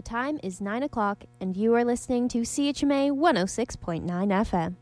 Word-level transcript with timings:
The 0.00 0.08
time 0.08 0.40
is 0.42 0.62
9 0.62 0.84
o'clock, 0.84 1.24
and 1.42 1.54
you 1.54 1.74
are 1.74 1.84
listening 1.84 2.26
to 2.28 2.38
CHMA 2.38 3.10
106.9 3.10 4.06
FM. 4.46 4.76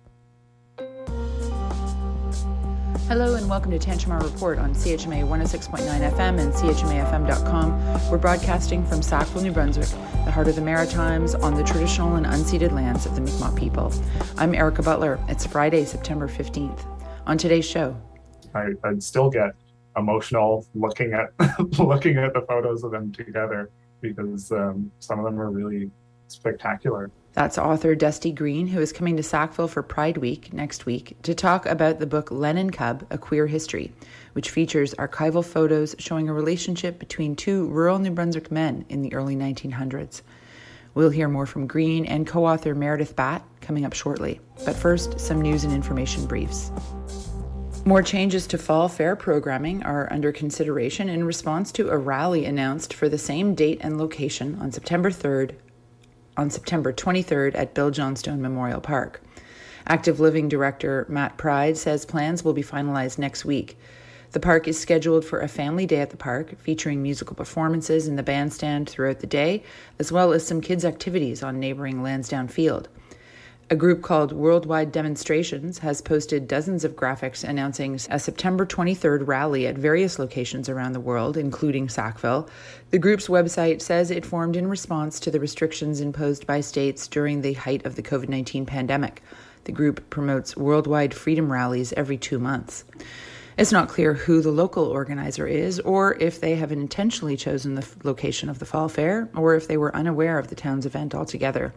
Hello 3.08 3.34
and 3.34 3.50
welcome 3.50 3.72
to 3.72 3.80
Tantramar 3.80 4.22
Report 4.22 4.60
on 4.60 4.74
CHMA 4.74 5.26
106.9 5.26 6.12
FM 6.12 6.38
and 6.38 6.52
CHMAFM.com. 6.52 8.10
We're 8.12 8.18
broadcasting 8.18 8.86
from 8.86 9.02
Sackville, 9.02 9.42
New 9.42 9.50
Brunswick, 9.50 9.88
the 10.24 10.30
heart 10.30 10.46
of 10.46 10.54
the 10.54 10.62
Maritimes, 10.62 11.34
on 11.34 11.56
the 11.56 11.64
traditional 11.64 12.14
and 12.14 12.24
unceded 12.24 12.70
lands 12.70 13.04
of 13.04 13.16
the 13.16 13.20
Mi'kmaq 13.20 13.56
people. 13.56 13.92
I'm 14.36 14.54
Erica 14.54 14.84
Butler. 14.84 15.18
It's 15.26 15.44
Friday, 15.44 15.84
September 15.84 16.28
15th. 16.28 16.84
On 17.26 17.36
today's 17.36 17.68
show, 17.68 18.00
I, 18.54 18.68
I'd 18.84 19.02
still 19.02 19.30
get 19.30 19.50
emotional 19.96 20.64
looking 20.76 21.12
at 21.12 21.32
looking 21.80 22.18
at 22.18 22.34
the 22.34 22.42
photos 22.42 22.84
of 22.84 22.92
them 22.92 23.10
together 23.10 23.72
because 24.00 24.50
um, 24.52 24.90
some 25.00 25.18
of 25.18 25.24
them 25.24 25.40
are 25.40 25.50
really 25.50 25.90
spectacular. 26.28 27.10
That's 27.32 27.58
author 27.58 27.94
Dusty 27.94 28.32
Green, 28.32 28.66
who 28.66 28.80
is 28.80 28.92
coming 28.92 29.16
to 29.16 29.22
Sackville 29.22 29.68
for 29.68 29.82
Pride 29.82 30.16
Week 30.16 30.52
next 30.52 30.86
week 30.86 31.16
to 31.22 31.34
talk 31.34 31.66
about 31.66 32.00
the 32.00 32.06
book 32.06 32.30
Len 32.32 32.58
and 32.58 32.72
Cub 32.72 33.06
A 33.10 33.18
Queer 33.18 33.46
History, 33.46 33.92
which 34.32 34.50
features 34.50 34.94
archival 34.94 35.44
photos 35.44 35.94
showing 35.98 36.28
a 36.28 36.34
relationship 36.34 36.98
between 36.98 37.36
two 37.36 37.68
rural 37.68 37.98
New 37.98 38.10
Brunswick 38.10 38.50
men 38.50 38.84
in 38.88 39.02
the 39.02 39.14
early 39.14 39.36
1900s. 39.36 40.22
We'll 40.94 41.10
hear 41.10 41.28
more 41.28 41.46
from 41.46 41.68
Green 41.68 42.06
and 42.06 42.26
co 42.26 42.44
author 42.44 42.74
Meredith 42.74 43.14
Batt 43.14 43.44
coming 43.60 43.84
up 43.84 43.92
shortly. 43.92 44.40
But 44.64 44.74
first, 44.74 45.20
some 45.20 45.40
news 45.40 45.62
and 45.62 45.72
information 45.72 46.26
briefs. 46.26 46.72
More 47.84 48.02
changes 48.02 48.46
to 48.48 48.58
fall 48.58 48.88
fair 48.88 49.16
programming 49.16 49.82
are 49.82 50.12
under 50.12 50.30
consideration 50.30 51.08
in 51.08 51.24
response 51.24 51.72
to 51.72 51.88
a 51.88 51.96
rally 51.96 52.44
announced 52.44 52.92
for 52.92 53.08
the 53.08 53.16
same 53.16 53.54
date 53.54 53.78
and 53.80 53.96
location 53.96 54.58
on 54.60 54.72
September 54.72 55.10
3rd 55.10 55.54
on 56.36 56.50
September 56.50 56.92
23rd 56.92 57.54
at 57.56 57.74
Bill 57.74 57.90
Johnstone 57.90 58.40
Memorial 58.40 58.80
Park. 58.80 59.22
Active 59.86 60.20
Living 60.20 60.48
Director 60.48 61.06
Matt 61.08 61.36
Pride 61.36 61.76
says 61.76 62.04
plans 62.04 62.44
will 62.44 62.52
be 62.52 62.62
finalized 62.62 63.18
next 63.18 63.44
week. 63.44 63.78
The 64.32 64.40
park 64.40 64.68
is 64.68 64.78
scheduled 64.78 65.24
for 65.24 65.40
a 65.40 65.48
family 65.48 65.86
day 65.86 66.00
at 66.00 66.10
the 66.10 66.16
park, 66.16 66.58
featuring 66.60 67.02
musical 67.02 67.34
performances 67.34 68.06
in 68.06 68.16
the 68.16 68.22
bandstand 68.22 68.88
throughout 68.88 69.20
the 69.20 69.26
day, 69.26 69.62
as 69.98 70.12
well 70.12 70.32
as 70.32 70.46
some 70.46 70.60
kids' 70.60 70.84
activities 70.84 71.42
on 71.42 71.58
neighboring 71.58 72.02
Lansdowne 72.02 72.48
Field. 72.48 72.88
A 73.70 73.76
group 73.76 74.00
called 74.00 74.32
Worldwide 74.32 74.92
Demonstrations 74.92 75.80
has 75.80 76.00
posted 76.00 76.48
dozens 76.48 76.84
of 76.84 76.96
graphics 76.96 77.46
announcing 77.46 78.00
a 78.08 78.18
September 78.18 78.64
23rd 78.64 79.26
rally 79.26 79.66
at 79.66 79.76
various 79.76 80.18
locations 80.18 80.70
around 80.70 80.94
the 80.94 81.00
world, 81.00 81.36
including 81.36 81.90
Sackville. 81.90 82.48
The 82.92 82.98
group's 82.98 83.28
website 83.28 83.82
says 83.82 84.10
it 84.10 84.24
formed 84.24 84.56
in 84.56 84.68
response 84.68 85.20
to 85.20 85.30
the 85.30 85.38
restrictions 85.38 86.00
imposed 86.00 86.46
by 86.46 86.62
states 86.62 87.06
during 87.08 87.42
the 87.42 87.52
height 87.52 87.84
of 87.84 87.94
the 87.94 88.02
COVID 88.02 88.30
19 88.30 88.64
pandemic. 88.64 89.22
The 89.64 89.72
group 89.72 90.08
promotes 90.08 90.56
worldwide 90.56 91.12
freedom 91.12 91.52
rallies 91.52 91.92
every 91.92 92.16
two 92.16 92.38
months. 92.38 92.84
It's 93.58 93.72
not 93.72 93.90
clear 93.90 94.14
who 94.14 94.40
the 94.40 94.50
local 94.50 94.84
organizer 94.84 95.46
is, 95.46 95.78
or 95.80 96.14
if 96.14 96.40
they 96.40 96.54
have 96.54 96.72
intentionally 96.72 97.36
chosen 97.36 97.74
the 97.74 97.86
location 98.02 98.48
of 98.48 98.60
the 98.60 98.66
fall 98.66 98.88
fair, 98.88 99.28
or 99.36 99.56
if 99.56 99.68
they 99.68 99.76
were 99.76 99.94
unaware 99.94 100.38
of 100.38 100.48
the 100.48 100.54
town's 100.54 100.86
event 100.86 101.14
altogether. 101.14 101.74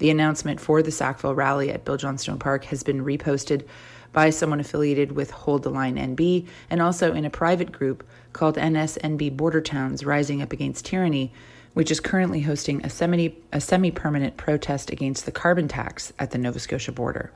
The 0.00 0.08
announcement 0.08 0.60
for 0.60 0.82
the 0.82 0.90
Sackville 0.90 1.34
rally 1.34 1.70
at 1.70 1.84
Bill 1.84 1.98
Johnstone 1.98 2.38
Park 2.38 2.64
has 2.64 2.82
been 2.82 3.04
reposted 3.04 3.66
by 4.14 4.30
someone 4.30 4.58
affiliated 4.58 5.12
with 5.12 5.30
Hold 5.30 5.62
the 5.62 5.68
Line 5.68 5.96
NB 5.96 6.46
and 6.70 6.80
also 6.80 7.12
in 7.12 7.26
a 7.26 7.30
private 7.30 7.70
group 7.70 8.02
called 8.32 8.56
NSNB 8.56 9.36
Border 9.36 9.60
Towns 9.60 10.02
Rising 10.02 10.40
Up 10.40 10.54
Against 10.54 10.86
Tyranny, 10.86 11.34
which 11.74 11.90
is 11.90 12.00
currently 12.00 12.40
hosting 12.40 12.82
a 12.82 12.88
semi 12.88 13.36
a 13.52 13.60
semi-permanent 13.60 14.38
protest 14.38 14.90
against 14.90 15.26
the 15.26 15.32
carbon 15.32 15.68
tax 15.68 16.14
at 16.18 16.30
the 16.30 16.38
Nova 16.38 16.58
Scotia 16.58 16.92
border. 16.92 17.30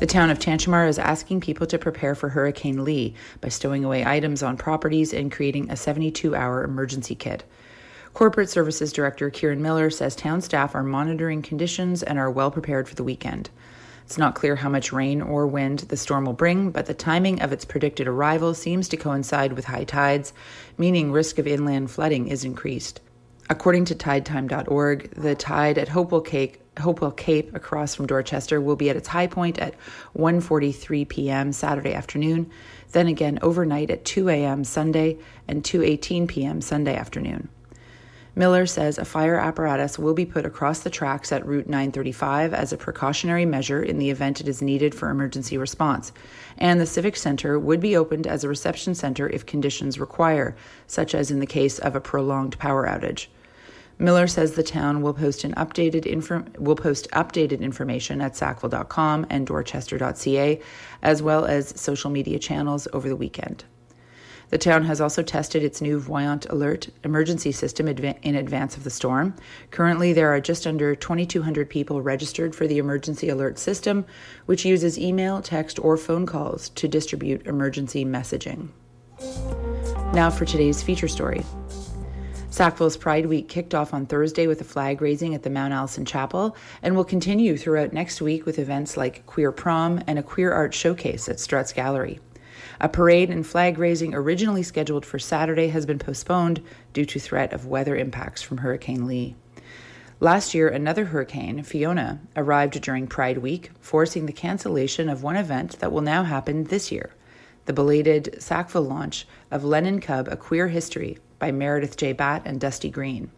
The 0.00 0.06
town 0.06 0.28
of 0.28 0.38
Tantramar 0.38 0.86
is 0.86 0.98
asking 0.98 1.40
people 1.40 1.66
to 1.68 1.78
prepare 1.78 2.14
for 2.14 2.28
Hurricane 2.28 2.84
Lee 2.84 3.14
by 3.40 3.48
stowing 3.48 3.86
away 3.86 4.04
items 4.04 4.42
on 4.42 4.58
properties 4.58 5.14
and 5.14 5.32
creating 5.32 5.70
a 5.70 5.76
72 5.76 6.36
hour 6.36 6.62
emergency 6.62 7.14
kit. 7.14 7.44
Corporate 8.14 8.50
Services 8.50 8.92
Director 8.92 9.30
Kieran 9.30 9.62
Miller 9.62 9.88
says 9.88 10.14
town 10.14 10.40
staff 10.40 10.74
are 10.74 10.82
monitoring 10.82 11.42
conditions 11.42 12.02
and 12.02 12.18
are 12.18 12.30
well 12.30 12.50
prepared 12.50 12.88
for 12.88 12.94
the 12.94 13.04
weekend. 13.04 13.50
It's 14.04 14.18
not 14.18 14.34
clear 14.34 14.56
how 14.56 14.68
much 14.68 14.92
rain 14.92 15.22
or 15.22 15.46
wind 15.46 15.80
the 15.80 15.96
storm 15.96 16.24
will 16.24 16.32
bring, 16.32 16.72
but 16.72 16.86
the 16.86 16.94
timing 16.94 17.40
of 17.40 17.52
its 17.52 17.64
predicted 17.64 18.08
arrival 18.08 18.54
seems 18.54 18.88
to 18.88 18.96
coincide 18.96 19.52
with 19.52 19.66
high 19.66 19.84
tides, 19.84 20.32
meaning 20.76 21.12
risk 21.12 21.38
of 21.38 21.46
inland 21.46 21.92
flooding 21.92 22.26
is 22.26 22.44
increased. 22.44 23.00
According 23.48 23.84
to 23.86 23.94
tidetime.org, 23.94 25.10
the 25.14 25.36
tide 25.36 25.78
at 25.78 25.88
Hopewell 25.88 26.26
Hopewell 26.80 27.12
Cape 27.12 27.54
across 27.54 27.94
from 27.94 28.06
Dorchester 28.06 28.60
will 28.60 28.76
be 28.76 28.90
at 28.90 28.96
its 28.96 29.08
high 29.08 29.28
point 29.28 29.58
at 29.58 29.74
1:43 30.16 31.08
p.m. 31.08 31.52
Saturday 31.52 31.94
afternoon, 31.94 32.50
then 32.90 33.06
again 33.06 33.38
overnight 33.42 33.90
at 33.90 34.04
2 34.04 34.28
a.m. 34.28 34.64
Sunday 34.64 35.18
and 35.46 35.62
2:18 35.62 36.26
p.m. 36.26 36.60
Sunday 36.60 36.96
afternoon. 36.96 37.48
Miller 38.36 38.64
says 38.64 38.96
a 38.96 39.04
fire 39.04 39.36
apparatus 39.36 39.98
will 39.98 40.14
be 40.14 40.24
put 40.24 40.46
across 40.46 40.80
the 40.80 40.90
tracks 40.90 41.32
at 41.32 41.44
Route 41.44 41.68
935 41.68 42.54
as 42.54 42.72
a 42.72 42.76
precautionary 42.76 43.44
measure 43.44 43.82
in 43.82 43.98
the 43.98 44.10
event 44.10 44.40
it 44.40 44.46
is 44.46 44.62
needed 44.62 44.94
for 44.94 45.10
emergency 45.10 45.58
response, 45.58 46.12
and 46.56 46.80
the 46.80 46.86
Civic 46.86 47.16
Center 47.16 47.58
would 47.58 47.80
be 47.80 47.96
opened 47.96 48.26
as 48.26 48.44
a 48.44 48.48
reception 48.48 48.94
center 48.94 49.28
if 49.28 49.46
conditions 49.46 49.98
require, 49.98 50.54
such 50.86 51.14
as 51.14 51.30
in 51.30 51.40
the 51.40 51.46
case 51.46 51.78
of 51.80 51.96
a 51.96 52.00
prolonged 52.00 52.56
power 52.58 52.86
outage. 52.86 53.26
Miller 53.98 54.26
says 54.26 54.52
the 54.52 54.62
town 54.62 55.02
will 55.02 55.12
post 55.12 55.44
an 55.44 55.52
updated 55.54 56.04
infor- 56.04 56.56
will 56.58 56.76
post 56.76 57.10
updated 57.10 57.60
information 57.60 58.22
at 58.22 58.34
sackville.com 58.34 59.26
and 59.28 59.46
dorchester.ca 59.46 60.60
as 61.02 61.22
well 61.22 61.44
as 61.44 61.78
social 61.78 62.10
media 62.10 62.38
channels 62.38 62.88
over 62.92 63.08
the 63.08 63.16
weekend. 63.16 63.64
The 64.50 64.58
town 64.58 64.84
has 64.84 65.00
also 65.00 65.22
tested 65.22 65.62
its 65.62 65.80
new 65.80 66.00
Voyent 66.00 66.44
Alert 66.50 66.88
emergency 67.04 67.52
system 67.52 67.86
in 67.86 68.34
advance 68.34 68.76
of 68.76 68.82
the 68.82 68.90
storm. 68.90 69.34
Currently, 69.70 70.12
there 70.12 70.34
are 70.34 70.40
just 70.40 70.66
under 70.66 70.96
2,200 70.96 71.70
people 71.70 72.02
registered 72.02 72.54
for 72.54 72.66
the 72.66 72.78
emergency 72.78 73.28
alert 73.28 73.60
system, 73.60 74.04
which 74.46 74.64
uses 74.64 74.98
email, 74.98 75.40
text, 75.40 75.78
or 75.78 75.96
phone 75.96 76.26
calls 76.26 76.70
to 76.70 76.88
distribute 76.88 77.46
emergency 77.46 78.04
messaging. 78.04 78.70
Now 80.12 80.30
for 80.30 80.44
today's 80.44 80.82
feature 80.82 81.08
story. 81.08 81.44
Sackville's 82.50 82.96
Pride 82.96 83.26
Week 83.26 83.48
kicked 83.48 83.76
off 83.76 83.94
on 83.94 84.06
Thursday 84.06 84.48
with 84.48 84.60
a 84.60 84.64
flag 84.64 85.00
raising 85.00 85.36
at 85.36 85.44
the 85.44 85.50
Mount 85.50 85.72
Allison 85.72 86.04
Chapel 86.04 86.56
and 86.82 86.96
will 86.96 87.04
continue 87.04 87.56
throughout 87.56 87.92
next 87.92 88.20
week 88.20 88.44
with 88.44 88.58
events 88.58 88.96
like 88.96 89.24
Queer 89.26 89.52
Prom 89.52 90.02
and 90.08 90.18
a 90.18 90.22
queer 90.24 90.52
art 90.52 90.74
showcase 90.74 91.28
at 91.28 91.38
Struts 91.38 91.72
Gallery. 91.72 92.18
A 92.82 92.88
parade 92.88 93.30
and 93.30 93.46
flag 93.46 93.78
raising 93.78 94.14
originally 94.14 94.62
scheduled 94.62 95.04
for 95.04 95.18
Saturday 95.18 95.68
has 95.68 95.84
been 95.84 95.98
postponed 95.98 96.62
due 96.94 97.04
to 97.04 97.20
threat 97.20 97.52
of 97.52 97.66
weather 97.66 97.94
impacts 97.94 98.40
from 98.40 98.58
Hurricane 98.58 99.06
Lee. 99.06 99.36
Last 100.18 100.54
year, 100.54 100.68
another 100.68 101.06
hurricane, 101.06 101.62
Fiona, 101.62 102.20
arrived 102.36 102.80
during 102.80 103.06
Pride 103.06 103.38
Week, 103.38 103.70
forcing 103.80 104.26
the 104.26 104.32
cancellation 104.32 105.08
of 105.08 105.22
one 105.22 105.36
event 105.36 105.78
that 105.80 105.92
will 105.92 106.00
now 106.00 106.24
happen 106.24 106.64
this 106.64 106.90
year 106.90 107.10
the 107.66 107.72
belated 107.74 108.34
Sackville 108.42 108.82
launch 108.82 109.26
of 109.50 109.62
Len 109.62 109.86
and 109.86 110.02
Cub 110.02 110.26
A 110.28 110.36
Queer 110.36 110.68
History 110.68 111.18
by 111.38 111.52
Meredith 111.52 111.96
J. 111.96 112.12
Batt 112.12 112.42
and 112.44 112.58
Dusty 112.58 112.90
Green. 112.90 113.30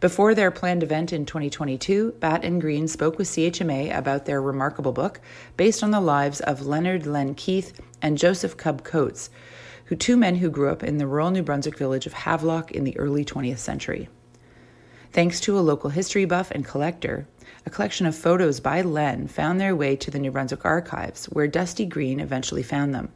Before 0.00 0.32
their 0.32 0.52
planned 0.52 0.84
event 0.84 1.12
in 1.12 1.26
2022, 1.26 2.12
Batt 2.20 2.44
and 2.44 2.60
Green 2.60 2.86
spoke 2.86 3.18
with 3.18 3.26
CHMA 3.26 3.96
about 3.96 4.26
their 4.26 4.40
remarkable 4.40 4.92
book 4.92 5.20
based 5.56 5.82
on 5.82 5.90
the 5.90 6.00
lives 6.00 6.38
of 6.38 6.68
Leonard 6.68 7.04
Len 7.04 7.34
Keith 7.34 7.80
and 8.00 8.16
Joseph 8.16 8.56
Cub 8.56 8.84
Coates, 8.84 9.28
who 9.86 9.96
two 9.96 10.16
men 10.16 10.36
who 10.36 10.50
grew 10.50 10.70
up 10.70 10.84
in 10.84 10.98
the 10.98 11.06
rural 11.08 11.32
New 11.32 11.42
Brunswick 11.42 11.76
village 11.76 12.06
of 12.06 12.12
Havelock 12.12 12.70
in 12.70 12.84
the 12.84 12.96
early 12.96 13.24
20th 13.24 13.58
century. 13.58 14.08
Thanks 15.12 15.40
to 15.40 15.58
a 15.58 15.60
local 15.60 15.90
history 15.90 16.26
buff 16.26 16.52
and 16.52 16.64
collector, 16.64 17.26
a 17.66 17.70
collection 17.70 18.06
of 18.06 18.14
photos 18.14 18.60
by 18.60 18.82
Len 18.82 19.26
found 19.26 19.60
their 19.60 19.74
way 19.74 19.96
to 19.96 20.12
the 20.12 20.20
New 20.20 20.30
Brunswick 20.30 20.64
archives, 20.64 21.24
where 21.26 21.48
Dusty 21.48 21.86
Green 21.86 22.20
eventually 22.20 22.62
found 22.62 22.94
them. 22.94 23.08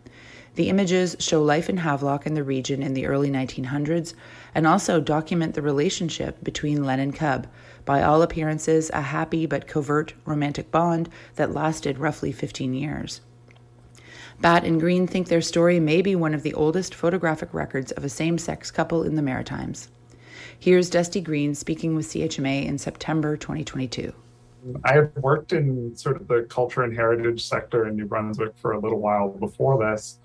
The 0.55 0.69
images 0.69 1.17
show 1.19 1.43
life 1.43 1.71
in 1.71 1.79
Havelock 1.79 2.27
and 2.27 2.37
the 2.37 2.45
region 2.45 2.83
in 2.83 2.93
the 2.93 3.06
early 3.06 3.31
1900s 3.31 4.12
and 4.55 4.67
also 4.67 5.01
document 5.01 5.55
the 5.55 5.63
relationship 5.63 6.43
between 6.43 6.85
Len 6.85 7.01
and 7.01 7.15
Cub, 7.15 7.47
by 7.85 8.03
all 8.03 8.23
appearances, 8.23 8.91
a 8.91 9.01
happy 9.01 9.47
but 9.47 9.67
covert 9.67 10.15
romantic 10.25 10.71
bond 10.71 11.09
that 11.37 11.53
lasted 11.53 11.99
roughly 11.99 12.33
15 12.33 12.75
years. 12.75 13.21
Batt 14.41 14.65
and 14.65 14.81
Green 14.81 15.07
think 15.07 15.29
their 15.29 15.41
story 15.41 15.79
may 15.79 16.03
be 16.03 16.17
one 16.17 16.35
of 16.35 16.43
the 16.43 16.55
oldest 16.55 16.95
photographic 16.95 17.55
records 17.55 17.93
of 17.93 18.05
a 18.05 18.09
same 18.09 18.39
sex 18.39 18.71
couple 18.71 19.05
in 19.05 19.15
the 19.15 19.23
Maritimes. 19.23 19.89
Here's 20.59 20.91
Dusty 20.91 21.21
Green 21.21 21.55
speaking 21.55 21.95
with 21.95 22.09
CHMA 22.09 22.67
in 22.67 22.79
September 22.79 23.37
2022. 23.37 24.13
I 24.85 24.93
had 24.95 25.17
worked 25.17 25.53
in 25.53 25.95
sort 25.97 26.21
of 26.21 26.29
the 26.29 26.47
culture 26.49 26.83
and 26.83 26.95
heritage 26.95 27.45
sector 27.45 27.89
in 27.89 27.97
New 27.97 28.07
Brunswick 28.07 28.57
for 28.57 28.73
a 28.73 28.79
little 28.79 29.01
while 29.01 29.29
before 29.29 29.79
this, 29.85 30.21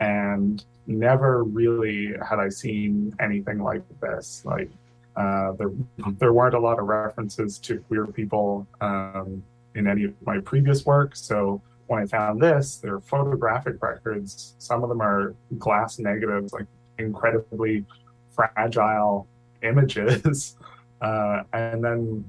and 0.00 0.64
never 0.86 1.44
really 1.44 2.12
had 2.28 2.38
I 2.38 2.48
seen 2.48 3.14
anything 3.20 3.58
like 3.58 3.82
this. 4.00 4.42
Like 4.44 4.70
uh, 5.16 5.52
there, 5.52 5.70
there 6.18 6.32
weren't 6.32 6.54
a 6.54 6.60
lot 6.60 6.78
of 6.78 6.86
references 6.86 7.58
to 7.60 7.78
queer 7.80 8.06
people 8.06 8.66
um, 8.80 9.42
in 9.74 9.86
any 9.86 10.04
of 10.04 10.14
my 10.24 10.38
previous 10.40 10.84
work. 10.84 11.16
So 11.16 11.60
when 11.86 12.02
I 12.02 12.06
found 12.06 12.40
this, 12.40 12.78
they're 12.78 13.00
photographic 13.00 13.82
records. 13.82 14.54
Some 14.58 14.82
of 14.82 14.88
them 14.88 15.00
are 15.00 15.34
glass 15.58 15.98
negatives, 15.98 16.52
like 16.52 16.66
incredibly 16.98 17.84
fragile 18.30 19.26
images. 19.62 20.56
Uh, 21.02 21.42
and 21.52 21.82
then 21.82 22.24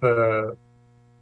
the 0.00 0.56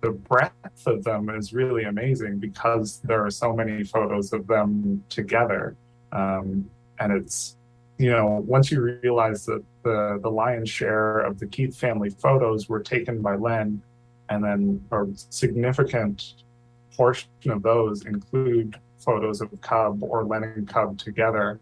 the 0.01 0.11
breadth 0.11 0.87
of 0.87 1.05
them 1.05 1.29
is 1.29 1.53
really 1.53 1.85
amazing 1.85 2.39
because 2.39 3.01
there 3.05 3.25
are 3.25 3.31
so 3.31 3.55
many 3.55 3.85
photos 3.85 4.33
of 4.33 4.47
them 4.47 5.05
together. 5.11 5.77
Um, 6.13 6.69
and 6.99 7.13
it's, 7.13 7.57
you 7.99 8.11
know, 8.11 8.43
once 8.47 8.71
you 8.71 8.99
realize 9.03 9.45
that 9.47 9.63
the, 9.83 10.19
the 10.23 10.31
lion's 10.31 10.71
share 10.71 11.21
of 11.21 11.39
the 11.39 11.47
Keith 11.47 11.77
family 11.77 12.11
photos 12.11 12.69
were 12.69 12.81
taken 12.81 13.21
by 13.21 13.37
Len, 13.37 13.83
and 14.29 14.45
then 14.45 14.85
a 14.93 15.07
significant 15.15 16.35
portion 16.97 17.29
of 17.49 17.63
those 17.63 18.05
include 18.07 18.79
photos 18.99 19.41
of 19.41 19.49
Cub 19.61 20.03
or 20.03 20.25
Len 20.25 20.45
and 20.45 20.69
Cub 20.69 20.99
together, 20.99 21.59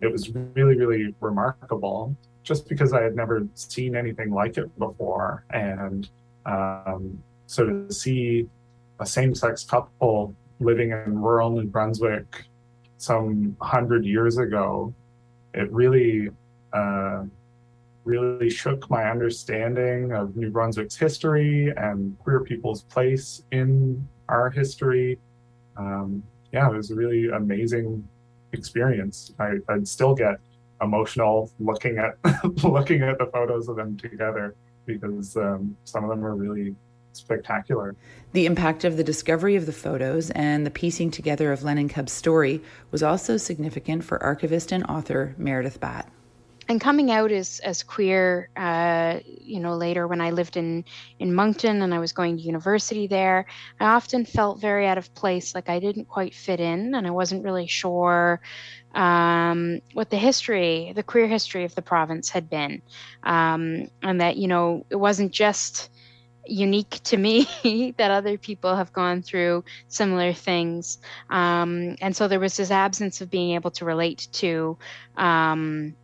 it 0.00 0.10
was 0.10 0.30
really, 0.54 0.76
really 0.76 1.14
remarkable 1.20 2.14
just 2.42 2.68
because 2.68 2.92
I 2.92 3.02
had 3.02 3.14
never 3.14 3.46
seen 3.54 3.94
anything 3.94 4.32
like 4.32 4.58
it 4.58 4.76
before. 4.78 5.44
And 5.50 6.08
um, 6.46 7.22
so 7.46 7.66
to 7.66 7.92
see 7.92 8.48
a 8.98 9.06
same 9.06 9.34
sex 9.34 9.64
couple 9.64 10.34
living 10.58 10.90
in 10.90 11.20
rural 11.20 11.50
New 11.50 11.66
Brunswick 11.66 12.44
some 13.00 13.56
hundred 13.60 14.04
years 14.04 14.36
ago, 14.38 14.94
it 15.54 15.72
really, 15.72 16.28
uh, 16.72 17.24
really 18.04 18.50
shook 18.50 18.88
my 18.90 19.10
understanding 19.10 20.12
of 20.12 20.36
New 20.36 20.50
Brunswick's 20.50 20.96
history 20.96 21.72
and 21.76 22.18
queer 22.18 22.40
people's 22.40 22.82
place 22.82 23.42
in 23.52 24.06
our 24.28 24.50
history. 24.50 25.18
Um, 25.76 26.22
yeah, 26.52 26.68
it 26.70 26.76
was 26.76 26.90
a 26.90 26.94
really 26.94 27.28
amazing 27.30 28.06
experience. 28.52 29.32
I, 29.38 29.54
I'd 29.68 29.88
still 29.88 30.14
get 30.14 30.36
emotional 30.82 31.50
looking 31.58 31.98
at 31.98 32.16
looking 32.64 33.02
at 33.02 33.18
the 33.18 33.26
photos 33.26 33.68
of 33.68 33.76
them 33.76 33.96
together 33.96 34.54
because 34.86 35.36
um, 35.36 35.76
some 35.84 36.04
of 36.04 36.10
them 36.10 36.24
are 36.24 36.34
really 36.34 36.74
spectacular. 37.12 37.96
The 38.32 38.46
impact 38.46 38.84
of 38.84 38.96
the 38.96 39.04
discovery 39.04 39.56
of 39.56 39.66
the 39.66 39.72
photos 39.72 40.30
and 40.30 40.64
the 40.64 40.70
piecing 40.70 41.10
together 41.10 41.52
of 41.52 41.62
Len 41.62 41.78
and 41.78 41.90
Cub's 41.90 42.12
story 42.12 42.60
was 42.90 43.02
also 43.02 43.36
significant 43.36 44.04
for 44.04 44.22
archivist 44.22 44.72
and 44.72 44.84
author 44.84 45.34
Meredith 45.36 45.80
Batt 45.80 46.10
and 46.70 46.80
coming 46.80 47.10
out 47.10 47.32
as 47.32 47.58
as 47.64 47.82
queer, 47.82 48.48
uh, 48.56 49.18
you 49.26 49.58
know, 49.58 49.74
later 49.74 50.06
when 50.06 50.20
I 50.20 50.30
lived 50.30 50.56
in 50.56 50.84
in 51.18 51.34
Moncton 51.34 51.82
and 51.82 51.92
I 51.92 51.98
was 51.98 52.12
going 52.12 52.36
to 52.36 52.42
university 52.44 53.08
there, 53.08 53.46
I 53.80 53.86
often 53.86 54.24
felt 54.24 54.60
very 54.60 54.86
out 54.86 54.96
of 54.96 55.12
place, 55.16 55.52
like 55.52 55.68
I 55.68 55.80
didn't 55.80 56.04
quite 56.04 56.32
fit 56.32 56.60
in, 56.60 56.94
and 56.94 57.08
I 57.08 57.10
wasn't 57.10 57.42
really 57.42 57.66
sure 57.66 58.40
um, 58.94 59.80
what 59.94 60.10
the 60.10 60.16
history, 60.16 60.92
the 60.94 61.02
queer 61.02 61.26
history 61.26 61.64
of 61.64 61.74
the 61.74 61.82
province 61.82 62.30
had 62.30 62.48
been, 62.48 62.82
um, 63.24 63.90
and 64.00 64.20
that 64.20 64.36
you 64.36 64.46
know 64.46 64.86
it 64.90 64.96
wasn't 64.96 65.32
just 65.32 65.90
unique 66.46 67.00
to 67.04 67.16
me 67.16 67.46
that 67.98 68.10
other 68.10 68.36
people 68.38 68.74
have 68.74 68.92
gone 68.92 69.22
through 69.22 69.64
similar 69.88 70.32
things 70.32 70.98
um, 71.30 71.96
and 72.00 72.14
so 72.16 72.28
there 72.28 72.40
was 72.40 72.56
this 72.56 72.70
absence 72.70 73.20
of 73.20 73.30
being 73.30 73.54
able 73.54 73.70
to 73.70 73.84
relate 73.84 74.28
to 74.32 74.76
um, 75.16 75.94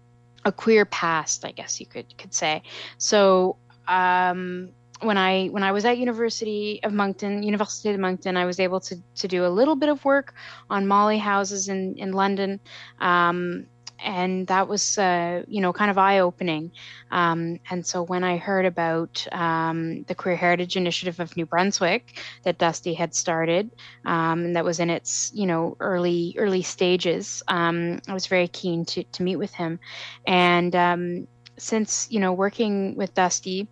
a 0.47 0.53
queer 0.53 0.85
past, 0.85 1.44
I 1.44 1.50
guess 1.50 1.81
you 1.81 1.87
could 1.87 2.17
could 2.17 2.33
say. 2.33 2.62
So 2.99 3.56
um, 3.88 4.71
when 5.00 5.19
I 5.19 5.49
when 5.49 5.65
I 5.65 5.73
was 5.73 5.85
at 5.85 5.99
University 5.99 6.81
of 6.85 6.93
Moncton, 6.93 7.43
University 7.43 7.91
of 7.91 7.99
Moncton, 7.99 8.37
I 8.37 8.47
was 8.47 8.61
able 8.61 8.81
to 8.81 8.97
to 9.17 9.29
do 9.29 9.44
a 9.44 9.49
little 9.49 9.75
bit 9.75 9.88
of 9.88 10.05
work 10.05 10.35
on 10.71 10.87
Molly 10.87 11.19
houses 11.19 11.69
in 11.69 11.97
in 11.99 12.12
London. 12.12 12.61
Um, 13.00 13.67
and 13.99 14.47
that 14.47 14.69
was 14.69 14.99
uh, 14.99 15.43
you 15.47 15.61
know 15.61 15.73
kind 15.73 15.91
of 15.91 15.99
eye 15.99 16.19
opening. 16.21 16.71
Um, 17.11 17.61
and 17.71 17.85
so 17.87 18.03
when 18.03 18.25
I 18.25 18.37
heard 18.37 18.67
about 18.67 19.27
um, 19.33 20.03
the 20.05 20.15
Queer 20.15 20.37
Heritage 20.37 20.77
Initiative 20.77 21.21
of 21.21 21.37
New 21.37 21.47
Brunswick 21.47 22.21
that 22.43 22.59
Dusty 22.59 22.95
had 22.95 23.15
started, 23.15 23.71
um, 24.05 24.47
and 24.47 24.57
that 24.57 24.65
was 24.65 24.81
in 24.81 24.91
its 24.91 25.33
you 25.35 25.47
know 25.47 25.77
early 25.81 26.35
early 26.39 26.63
stages, 26.63 27.43
um, 27.49 28.01
I 28.09 28.15
was 28.15 28.27
very 28.27 28.49
keen 28.49 28.85
to 28.87 29.05
to 29.05 29.23
meet 29.23 29.37
with 29.37 29.55
him. 29.55 29.79
And 30.27 30.75
um, 30.75 31.29
since 31.57 32.09
you 32.11 32.21
know 32.21 32.33
working 32.33 32.97
with 32.97 33.15
Dusty, 33.15 33.69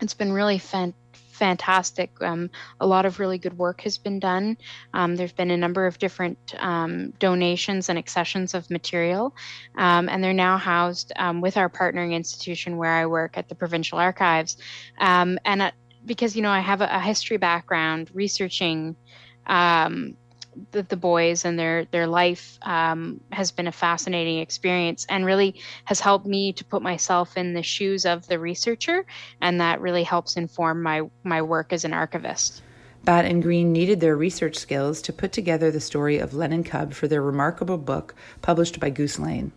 it's 0.00 0.14
been 0.14 0.32
really 0.32 0.58
fun 0.58 0.94
fantastic. 1.36 2.10
Um, 2.20 2.50
a 2.80 2.86
lot 2.86 3.06
of 3.06 3.20
really 3.20 3.38
good 3.38 3.56
work 3.56 3.82
has 3.82 3.98
been 3.98 4.18
done. 4.18 4.56
Um, 4.94 5.16
there 5.16 5.26
have 5.26 5.36
been 5.36 5.50
a 5.50 5.56
number 5.56 5.86
of 5.86 5.98
different 5.98 6.38
um, 6.58 7.10
donations 7.18 7.88
and 7.88 7.98
accessions 7.98 8.54
of 8.54 8.70
material, 8.70 9.34
um, 9.76 10.08
and 10.08 10.22
they're 10.22 10.32
now 10.32 10.56
housed 10.56 11.12
um, 11.16 11.40
with 11.40 11.56
our 11.56 11.68
partnering 11.68 12.12
institution 12.12 12.76
where 12.76 12.92
I 12.92 13.06
work 13.06 13.36
at 13.36 13.48
the 13.48 13.54
Provincial 13.54 13.98
Archives. 13.98 14.56
Um, 14.98 15.38
and 15.44 15.72
because 16.04 16.36
you 16.36 16.42
know 16.42 16.50
I 16.50 16.60
have 16.60 16.80
a, 16.80 16.88
a 16.90 17.00
history 17.00 17.36
background 17.36 18.10
researching 18.14 18.96
um, 19.46 20.16
the, 20.70 20.82
the 20.82 20.96
boys 20.96 21.44
and 21.44 21.58
their 21.58 21.84
their 21.86 22.06
life 22.06 22.58
um, 22.62 23.20
has 23.32 23.50
been 23.50 23.66
a 23.66 23.72
fascinating 23.72 24.38
experience 24.38 25.06
and 25.08 25.24
really 25.24 25.60
has 25.84 26.00
helped 26.00 26.26
me 26.26 26.52
to 26.52 26.64
put 26.64 26.82
myself 26.82 27.36
in 27.36 27.54
the 27.54 27.62
shoes 27.62 28.04
of 28.04 28.26
the 28.26 28.38
researcher 28.38 29.04
and 29.40 29.60
that 29.60 29.80
really 29.80 30.02
helps 30.02 30.36
inform 30.36 30.82
my 30.82 31.02
my 31.24 31.42
work 31.42 31.72
as 31.72 31.84
an 31.84 31.92
archivist 31.92 32.62
Batt 33.04 33.24
and 33.24 33.40
Green 33.40 33.72
needed 33.72 34.00
their 34.00 34.16
research 34.16 34.56
skills 34.56 35.00
to 35.02 35.12
put 35.12 35.30
together 35.30 35.70
the 35.70 35.80
story 35.80 36.18
of 36.18 36.34
Len 36.34 36.52
and 36.52 36.66
Cub 36.66 36.92
for 36.92 37.06
their 37.06 37.22
remarkable 37.22 37.78
book 37.78 38.16
published 38.42 38.80
by 38.80 38.90
Goose 38.90 39.20
Lane. 39.20 39.52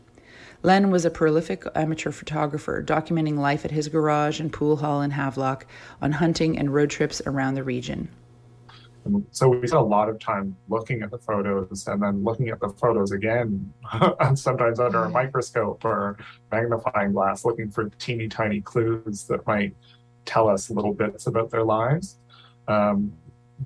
Len 0.62 0.92
was 0.92 1.04
a 1.04 1.10
prolific 1.10 1.64
amateur 1.74 2.12
photographer, 2.12 2.84
documenting 2.84 3.38
life 3.40 3.66
at 3.66 3.72
his 3.72 3.88
garage 3.88 4.40
and 4.40 4.54
pool 4.54 4.78
hall 4.78 5.02
in 5.02 5.12
Havelock 5.12 5.66
on 6.00 6.12
hunting 6.12 6.60
and 6.60 6.74
road 6.74 6.92
trips 6.92 7.24
around 7.26 7.56
the 7.56 7.64
region. 7.64 8.10
And 9.06 9.26
so 9.32 9.50
we 9.50 9.68
spent 9.68 9.82
a 9.82 9.86
lot 9.86 10.10
of 10.10 10.20
time 10.20 10.56
looking 10.68 11.02
at 11.02 11.12
the 11.12 11.18
photos 11.18 11.88
and 11.88 12.02
then 12.02 12.24
looking 12.24 12.50
at 12.50 12.60
the 12.60 12.70
photos 12.70 13.12
again, 13.12 13.74
sometimes 14.36 14.80
under 14.80 15.04
a 15.04 15.08
mm. 15.08 15.14
microscope 15.14 15.84
or 15.86 16.18
magnifying 16.52 17.14
glass, 17.14 17.46
looking 17.46 17.70
for 17.70 17.90
teeny 18.00 18.28
tiny 18.28 18.62
clues 18.62 19.26
that 19.26 19.46
might 19.48 19.76
tell 20.26 20.50
us 20.50 20.70
little 20.70 20.94
bits 20.94 21.28
about 21.28 21.50
their 21.50 21.64
lives. 21.64 22.18
Um, 22.68 23.14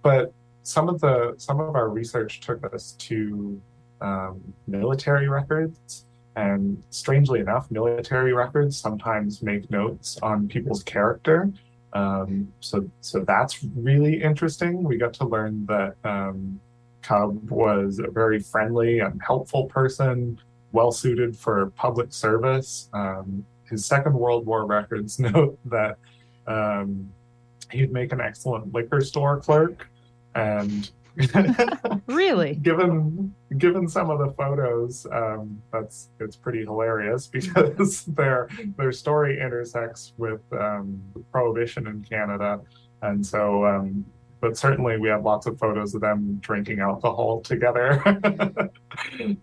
but 0.02 0.34
some 0.64 0.88
of 0.88 1.02
the 1.02 1.36
some 1.38 1.60
of 1.60 1.76
our 1.76 1.90
research 1.90 2.40
took 2.40 2.74
us 2.74 2.94
to 2.94 3.62
um, 4.02 4.42
military 4.68 5.28
records, 5.28 6.06
and 6.36 6.82
strangely 6.90 7.40
enough, 7.42 7.70
military 7.70 8.34
records 8.34 8.78
sometimes 8.78 9.42
make 9.42 9.70
notes 9.70 10.18
on 10.22 10.48
people's 10.48 10.84
character 10.84 11.52
um, 11.94 12.52
so, 12.60 12.90
so 13.02 13.20
that's 13.20 13.64
really 13.76 14.22
interesting. 14.22 14.84
We 14.84 14.98
got 14.98 15.14
to 15.16 15.26
learn 15.26 15.66
that 15.68 15.96
um, 16.04 16.60
Cub 17.02 17.50
was 17.50 18.00
a 18.00 18.10
very 18.10 18.40
friendly 18.40 19.00
and 19.00 19.22
helpful 19.26 19.66
person, 19.66 20.40
well 20.72 20.92
suited 20.92 21.38
for 21.38 21.68
public 21.76 22.12
service. 22.12 22.90
Um, 22.94 23.46
his 23.70 23.86
Second 23.86 24.14
World 24.14 24.46
War 24.46 24.66
records 24.66 25.20
note 25.20 25.58
that 25.66 25.98
um, 26.48 27.10
he'd 27.72 27.92
make 27.92 28.12
an 28.12 28.22
excellent 28.22 28.74
liquor 28.74 29.02
store 29.02 29.40
clerk, 29.40 29.88
and 30.36 30.90
really? 32.08 32.56
Given 32.56 33.34
given 33.58 33.88
some 33.88 34.10
of 34.10 34.20
the 34.20 34.34
photos 34.34 35.06
um, 35.12 35.62
that's 35.72 36.10
it's 36.20 36.36
pretty 36.36 36.64
hilarious 36.64 37.28
because 37.38 38.06
their 38.06 38.50
their 38.78 38.92
story 38.92 39.40
intersects 39.40 40.14
with 40.18 40.42
um, 40.54 41.02
prohibition 41.32 41.88
in 41.88 42.04
canada. 42.04 42.62
And 43.02 43.26
so 43.26 43.66
um, 43.66 44.06
but 44.42 44.58
certainly 44.58 44.98
we 44.98 45.08
have 45.08 45.24
lots 45.24 45.46
of 45.46 45.58
photos 45.58 45.96
of 45.96 46.02
them 46.02 46.38
drinking 46.42 46.80
alcohol 46.80 47.42
together. 47.42 48.02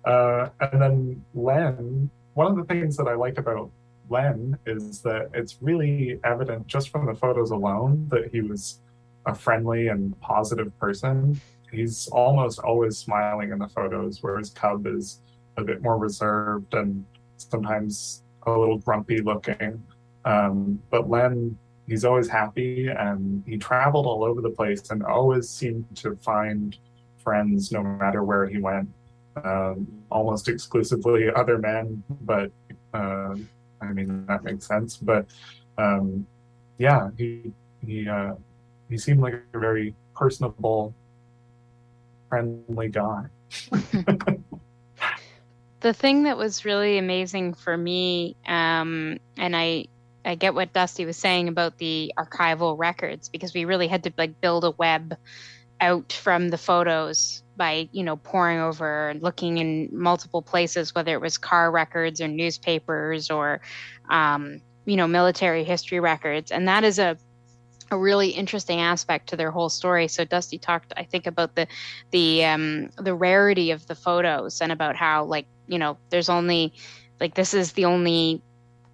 Uh, 0.05 0.49
and 0.61 0.81
then 0.81 1.25
len 1.35 2.09
one 2.35 2.47
of 2.47 2.57
the 2.57 2.65
things 2.73 2.97
that 2.97 3.09
i 3.09 3.15
like 3.15 3.37
about 3.37 3.71
len 4.09 4.57
is 4.65 5.03
that 5.03 5.29
it's 5.35 5.59
really 5.61 6.21
evident 6.25 6.67
just 6.67 6.89
from 6.91 7.05
the 7.05 7.15
photos 7.15 7.51
alone 7.51 8.07
that 8.09 8.31
he 8.33 8.41
was 8.41 8.81
a 9.27 9.35
friendly 9.35 9.89
and 9.89 10.19
positive 10.21 10.77
person 10.79 11.41
he's 11.73 12.09
almost 12.09 12.59
always 12.61 12.99
smiling 12.99 13.53
in 13.53 13.59
the 13.59 13.69
photos, 13.69 14.23
whereas 14.23 14.51
Cub 14.51 14.87
is 14.87 15.21
a 15.57 15.63
bit 15.65 15.83
more 15.83 15.99
reserved 15.99 16.75
and 16.75 17.05
sometimes 17.37 18.23
a 18.47 18.51
little 18.51 18.79
grumpy 18.79 19.21
looking. 19.21 19.83
Um, 20.25 20.81
but 20.91 21.09
Len, 21.09 21.57
he's 21.87 22.05
always 22.05 22.29
happy 22.29 22.89
and 22.89 23.43
he 23.47 23.57
traveled 23.59 24.07
all 24.07 24.23
over 24.25 24.41
the 24.41 24.51
place 24.51 24.91
and 24.91 25.03
always 25.03 25.49
seemed 25.49 25.85
to 25.97 26.17
find 26.17 26.77
friends 27.19 27.73
no 27.73 27.83
matter 27.83 28.23
where 28.25 28.47
he 28.47 28.59
went. 28.59 28.89
um, 29.45 29.87
almost 30.11 30.49
exclusively 30.49 31.29
other 31.35 31.59
men, 31.59 32.03
but 32.23 32.51
uh, 32.95 33.35
I 33.81 33.93
mean 33.93 34.27
that 34.27 34.45
makes 34.45 34.67
sense. 34.67 34.97
But 34.97 35.27
um, 35.79 36.27
yeah, 36.79 37.11
he 37.17 37.53
he 37.85 38.09
uh, 38.09 38.35
he 38.89 38.99
seemed 38.99 39.21
like 39.21 39.35
a 39.55 39.59
very 39.59 39.95
personable, 40.15 40.95
friendly 42.31 42.89
guy. 42.89 43.27
the 45.81 45.93
thing 45.93 46.23
that 46.23 46.39
was 46.39 46.65
really 46.65 46.97
amazing 46.97 47.53
for 47.55 47.77
me, 47.77 48.37
um, 48.47 49.19
and 49.37 49.55
I 49.55 49.87
I 50.25 50.35
get 50.35 50.55
what 50.55 50.73
Dusty 50.73 51.05
was 51.05 51.17
saying 51.17 51.49
about 51.49 51.79
the 51.79 52.13
archival 52.17 52.79
records 52.79 53.29
because 53.29 53.53
we 53.53 53.65
really 53.65 53.89
had 53.89 54.05
to 54.05 54.13
like 54.17 54.41
build 54.41 54.65
a 54.65 54.71
web 54.73 55.17
out 55.81 56.13
from 56.13 56.49
the 56.51 56.59
photos 56.59 57.43
by 57.57 57.89
you 57.93 58.05
know 58.05 58.17
pouring 58.17 58.61
over 58.61 59.09
and 59.09 59.23
looking 59.23 59.59
in 59.59 59.89
multiple 59.93 60.43
places 60.43 60.95
whether 60.95 61.13
it 61.13 61.21
was 61.21 61.39
car 61.39 61.71
records 61.71 62.21
or 62.21 62.29
newspapers 62.29 63.31
or 63.31 63.61
um, 64.11 64.61
you 64.85 64.97
know 64.97 65.07
military 65.07 65.65
history 65.65 66.01
records 66.01 66.51
and 66.51 66.69
that 66.69 66.85
is 66.85 66.99
a 66.99 67.17
a 67.91 67.99
really 67.99 68.31
interesting 68.31 68.81
aspect 68.81 69.29
to 69.29 69.37
their 69.37 69.51
whole 69.51 69.69
story. 69.69 70.09
So 70.09 70.25
Dusty 70.25 70.59
talked, 70.59 70.93
I 70.97 71.05
think, 71.05 71.27
about 71.27 71.55
the 71.55 71.67
the 72.11 72.45
um, 72.45 72.91
the 72.97 73.15
rarity 73.15 73.71
of 73.71 73.87
the 73.87 73.95
photos 73.95 74.61
and 74.61 74.73
about 74.73 74.97
how 74.97 75.25
like 75.25 75.47
you 75.67 75.79
know 75.79 75.99
there's 76.11 76.29
only 76.29 76.73
like 77.21 77.35
this 77.35 77.55
is 77.55 77.73
the 77.73 77.85
only 77.85 78.43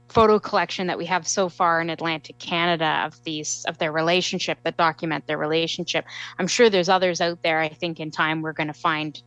photo 0.08 0.38
collection 0.38 0.86
that 0.86 0.98
we 0.98 1.04
have 1.06 1.26
so 1.26 1.48
far 1.48 1.80
in 1.80 1.90
Atlantic 1.90 2.38
Canada 2.38 3.02
of 3.04 3.22
these 3.24 3.64
of 3.68 3.78
their 3.78 3.92
relationship 3.92 4.58
that 4.62 4.76
document 4.76 5.26
their 5.26 5.38
relationship. 5.38 6.04
I'm 6.38 6.46
sure 6.46 6.70
there's 6.70 6.88
others 6.88 7.20
out 7.20 7.42
there. 7.42 7.60
I 7.60 7.68
think 7.68 8.00
in 8.00 8.10
time 8.10 8.42
we're 8.42 8.52
going 8.52 8.68
to 8.68 8.74
find 8.74 9.20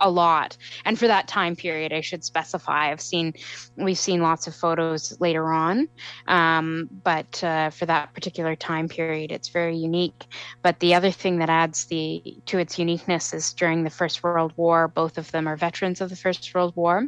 a 0.00 0.10
lot. 0.10 0.56
And 0.84 0.98
for 0.98 1.06
that 1.06 1.28
time 1.28 1.56
period 1.56 1.92
i 1.92 2.00
should 2.00 2.24
specify 2.24 2.90
i've 2.90 3.00
seen 3.00 3.34
we've 3.76 3.98
seen 3.98 4.20
lots 4.22 4.46
of 4.46 4.54
photos 4.54 5.18
later 5.20 5.52
on. 5.52 5.88
Um, 6.26 6.88
but 7.02 7.42
uh, 7.42 7.70
for 7.70 7.86
that 7.86 8.14
particular 8.14 8.56
time 8.56 8.88
period 8.88 9.32
it's 9.32 9.48
very 9.48 9.76
unique. 9.76 10.24
But 10.62 10.80
the 10.80 10.94
other 10.94 11.10
thing 11.10 11.38
that 11.38 11.50
adds 11.50 11.86
the 11.86 12.22
to 12.46 12.58
its 12.58 12.78
uniqueness 12.78 13.32
is 13.32 13.52
during 13.54 13.84
the 13.84 13.90
first 13.90 14.22
world 14.22 14.52
war 14.56 14.88
both 14.88 15.18
of 15.18 15.30
them 15.32 15.46
are 15.46 15.56
veterans 15.56 16.00
of 16.00 16.10
the 16.10 16.16
first 16.16 16.54
world 16.54 16.74
war. 16.76 17.06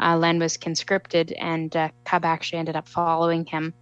Uh, 0.00 0.16
len 0.16 0.38
was 0.38 0.56
conscripted 0.56 1.32
and 1.32 1.74
uh, 1.76 1.88
cub 2.04 2.24
actually 2.24 2.58
ended 2.58 2.76
up 2.76 2.88
following 2.88 3.44
him 3.46 3.74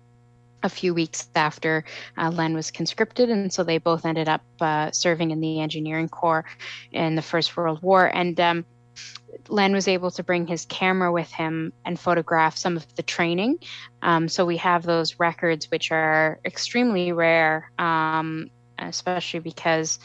a 0.62 0.68
few 0.68 0.94
weeks 0.94 1.28
after 1.34 1.84
uh, 2.16 2.30
Len 2.30 2.54
was 2.54 2.70
conscripted, 2.70 3.30
and 3.30 3.52
so 3.52 3.64
they 3.64 3.78
both 3.78 4.04
ended 4.04 4.28
up 4.28 4.42
uh, 4.60 4.90
serving 4.90 5.30
in 5.30 5.40
the 5.40 5.60
engineering 5.60 6.08
corps 6.08 6.44
in 6.92 7.14
the 7.14 7.22
First 7.22 7.56
World 7.56 7.82
War. 7.82 8.06
And 8.06 8.38
um, 8.40 8.64
Len 9.48 9.72
was 9.72 9.88
able 9.88 10.10
to 10.12 10.22
bring 10.22 10.46
his 10.46 10.66
camera 10.66 11.12
with 11.12 11.30
him 11.30 11.72
and 11.84 11.98
photograph 11.98 12.56
some 12.56 12.76
of 12.76 12.94
the 12.94 13.02
training. 13.02 13.58
Um, 14.02 14.28
so 14.28 14.44
we 14.44 14.56
have 14.58 14.82
those 14.82 15.18
records, 15.18 15.70
which 15.70 15.90
are 15.90 16.38
extremely 16.44 17.12
rare, 17.12 17.70
um, 17.78 18.50
especially 18.78 19.40
because 19.40 19.98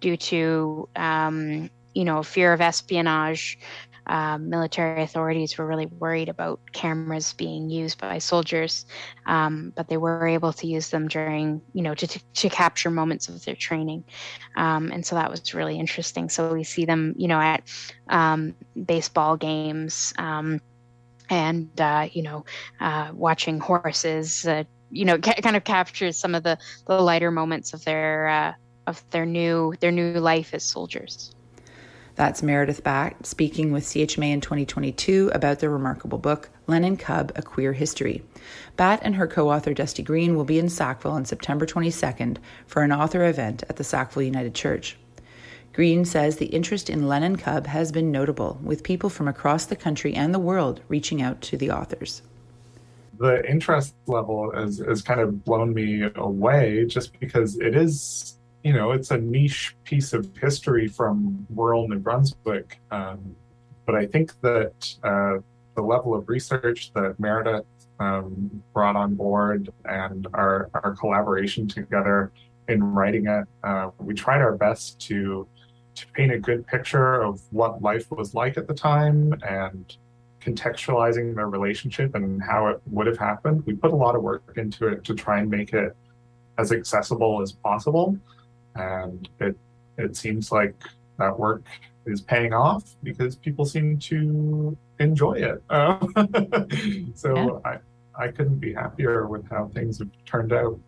due 0.00 0.16
to 0.16 0.88
um, 0.96 1.70
you 1.94 2.04
know 2.04 2.22
fear 2.22 2.52
of 2.52 2.60
espionage 2.60 3.58
um, 4.06 4.48
military 4.48 5.02
authorities 5.02 5.56
were 5.56 5.66
really 5.66 5.86
worried 5.86 6.28
about 6.28 6.60
cameras 6.72 7.32
being 7.34 7.70
used 7.70 8.00
by 8.00 8.18
soldiers, 8.18 8.84
um, 9.26 9.72
but 9.76 9.88
they 9.88 9.96
were 9.96 10.26
able 10.26 10.52
to 10.54 10.66
use 10.66 10.90
them 10.90 11.08
during, 11.08 11.62
you 11.72 11.82
know, 11.82 11.94
to, 11.94 12.06
to, 12.06 12.48
capture 12.48 12.90
moments 12.90 13.28
of 13.28 13.44
their 13.44 13.54
training. 13.54 14.04
Um, 14.56 14.90
and 14.90 15.06
so 15.06 15.14
that 15.14 15.30
was 15.30 15.54
really 15.54 15.78
interesting. 15.78 16.28
So 16.28 16.52
we 16.52 16.64
see 16.64 16.84
them, 16.84 17.14
you 17.16 17.28
know, 17.28 17.40
at 17.40 17.62
um, 18.08 18.54
baseball 18.84 19.36
games 19.36 20.12
um, 20.18 20.60
and, 21.30 21.80
uh, 21.80 22.08
you 22.12 22.22
know, 22.22 22.44
uh, 22.80 23.10
watching 23.14 23.60
horses, 23.60 24.46
uh, 24.46 24.64
you 24.90 25.04
know, 25.04 25.18
ca- 25.22 25.40
kind 25.40 25.56
of 25.56 25.64
captures 25.64 26.16
some 26.16 26.34
of 26.34 26.42
the, 26.42 26.58
the 26.86 27.00
lighter 27.00 27.30
moments 27.30 27.72
of 27.72 27.84
their, 27.84 28.28
uh, 28.28 28.52
of 28.86 29.02
their 29.10 29.24
new, 29.24 29.74
their 29.80 29.92
new 29.92 30.18
life 30.18 30.52
as 30.52 30.64
soldiers. 30.64 31.32
That's 32.22 32.40
Meredith 32.40 32.84
Batt 32.84 33.26
speaking 33.26 33.72
with 33.72 33.82
CHMA 33.82 34.30
in 34.30 34.40
2022 34.40 35.32
about 35.34 35.58
their 35.58 35.70
remarkable 35.70 36.18
book, 36.18 36.50
Len 36.68 36.84
and 36.84 36.96
Cub 36.96 37.32
A 37.34 37.42
Queer 37.42 37.72
History. 37.72 38.22
Batt 38.76 39.00
and 39.02 39.16
her 39.16 39.26
co 39.26 39.50
author 39.50 39.74
Dusty 39.74 40.04
Green 40.04 40.36
will 40.36 40.44
be 40.44 40.60
in 40.60 40.68
Sackville 40.68 41.10
on 41.10 41.24
September 41.24 41.66
22nd 41.66 42.36
for 42.68 42.82
an 42.82 42.92
author 42.92 43.24
event 43.24 43.64
at 43.68 43.74
the 43.74 43.82
Sackville 43.82 44.22
United 44.22 44.54
Church. 44.54 44.96
Green 45.72 46.04
says 46.04 46.36
the 46.36 46.46
interest 46.46 46.88
in 46.88 47.08
Len 47.08 47.24
and 47.24 47.40
Cub 47.40 47.66
has 47.66 47.90
been 47.90 48.12
notable, 48.12 48.60
with 48.62 48.84
people 48.84 49.10
from 49.10 49.26
across 49.26 49.66
the 49.66 49.74
country 49.74 50.14
and 50.14 50.32
the 50.32 50.38
world 50.38 50.80
reaching 50.86 51.20
out 51.20 51.40
to 51.40 51.56
the 51.56 51.72
authors. 51.72 52.22
The 53.18 53.44
interest 53.50 53.96
level 54.06 54.52
has, 54.54 54.78
has 54.78 55.02
kind 55.02 55.20
of 55.20 55.44
blown 55.44 55.74
me 55.74 56.04
away 56.14 56.86
just 56.86 57.18
because 57.18 57.58
it 57.58 57.74
is 57.74 58.38
you 58.62 58.72
know, 58.72 58.92
it's 58.92 59.10
a 59.10 59.18
niche 59.18 59.76
piece 59.84 60.12
of 60.12 60.30
history 60.36 60.86
from 60.86 61.46
rural 61.50 61.88
New 61.88 61.98
Brunswick. 61.98 62.78
Um, 62.90 63.34
but 63.86 63.96
I 63.96 64.06
think 64.06 64.40
that 64.42 64.94
uh, 65.02 65.38
the 65.74 65.82
level 65.82 66.14
of 66.14 66.28
research 66.28 66.92
that 66.94 67.18
Meredith 67.18 67.66
um, 67.98 68.62
brought 68.72 68.96
on 68.96 69.14
board 69.14 69.70
and 69.84 70.26
our, 70.34 70.70
our 70.74 70.94
collaboration 70.94 71.66
together 71.66 72.32
in 72.68 72.82
writing 72.82 73.26
it, 73.26 73.46
uh, 73.64 73.90
we 73.98 74.14
tried 74.14 74.40
our 74.40 74.56
best 74.56 75.00
to 75.08 75.46
to 75.94 76.06
paint 76.12 76.32
a 76.32 76.38
good 76.38 76.66
picture 76.66 77.20
of 77.20 77.42
what 77.50 77.82
life 77.82 78.10
was 78.10 78.34
like 78.34 78.56
at 78.56 78.66
the 78.66 78.72
time 78.72 79.34
and 79.46 79.98
contextualizing 80.40 81.34
their 81.34 81.50
relationship 81.50 82.14
and 82.14 82.42
how 82.42 82.66
it 82.68 82.80
would 82.86 83.06
have 83.06 83.18
happened. 83.18 83.62
We 83.66 83.74
put 83.74 83.92
a 83.92 83.96
lot 83.96 84.16
of 84.16 84.22
work 84.22 84.54
into 84.56 84.86
it 84.88 85.04
to 85.04 85.14
try 85.14 85.40
and 85.40 85.50
make 85.50 85.74
it 85.74 85.94
as 86.56 86.72
accessible 86.72 87.42
as 87.42 87.52
possible 87.52 88.18
and 88.74 89.28
it 89.40 89.56
it 89.98 90.16
seems 90.16 90.50
like 90.50 90.74
that 91.18 91.38
work 91.38 91.62
is 92.06 92.20
paying 92.20 92.52
off 92.52 92.96
because 93.02 93.36
people 93.36 93.64
seem 93.64 93.98
to 93.98 94.76
enjoy 94.98 95.34
it. 95.34 95.62
Uh, 95.70 95.98
so 97.14 97.60
yeah. 97.64 97.70
I 97.70 97.78
I 98.14 98.28
couldn't 98.28 98.58
be 98.58 98.74
happier 98.74 99.26
with 99.26 99.48
how 99.50 99.68
things 99.68 99.98
have 99.98 100.10
turned 100.26 100.52
out. 100.52 100.78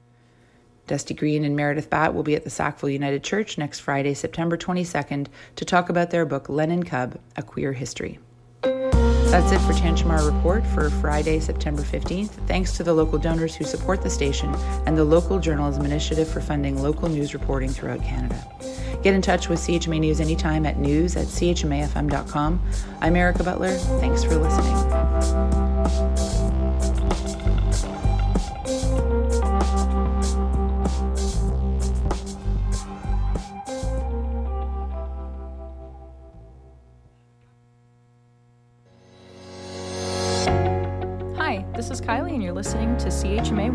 Dusty 0.86 1.14
Green 1.14 1.44
and 1.44 1.56
Meredith 1.56 1.88
Batt 1.88 2.14
will 2.14 2.22
be 2.22 2.34
at 2.34 2.44
the 2.44 2.50
Sackville 2.50 2.90
United 2.90 3.24
Church 3.24 3.56
next 3.56 3.80
Friday, 3.80 4.12
September 4.12 4.58
22nd, 4.58 5.28
to 5.56 5.64
talk 5.64 5.88
about 5.88 6.10
their 6.10 6.26
book 6.26 6.50
Len 6.50 6.70
and 6.70 6.86
Cub 6.86 7.18
A 7.36 7.42
Queer 7.42 7.72
History. 7.72 8.18
That's 9.34 9.50
it 9.50 9.58
for 9.62 9.72
Tantramar 9.72 10.32
Report 10.32 10.64
for 10.64 10.90
Friday, 10.90 11.40
September 11.40 11.82
15th. 11.82 12.28
Thanks 12.46 12.76
to 12.76 12.84
the 12.84 12.94
local 12.94 13.18
donors 13.18 13.56
who 13.56 13.64
support 13.64 14.00
the 14.00 14.08
station 14.08 14.54
and 14.86 14.96
the 14.96 15.02
Local 15.02 15.40
Journalism 15.40 15.84
Initiative 15.84 16.28
for 16.28 16.40
funding 16.40 16.80
local 16.80 17.08
news 17.08 17.34
reporting 17.34 17.70
throughout 17.70 18.00
Canada. 18.00 18.46
Get 19.02 19.12
in 19.12 19.20
touch 19.20 19.48
with 19.48 19.58
CHMA 19.58 19.98
News 19.98 20.20
anytime 20.20 20.64
at 20.66 20.78
news 20.78 21.16
at 21.16 21.26
chmafm.com. 21.26 22.62
I'm 23.00 23.16
Erica 23.16 23.42
Butler. 23.42 23.76
Thanks 23.98 24.22
for 24.22 24.36
listening. 24.36 25.63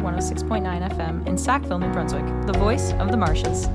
106.9 0.09 0.89
FM 0.89 1.27
in 1.27 1.37
Sackville, 1.37 1.77
New 1.77 1.91
Brunswick, 1.91 2.25
the 2.47 2.53
voice 2.53 2.93
of 2.93 3.11
the 3.11 3.17
marshes. 3.17 3.67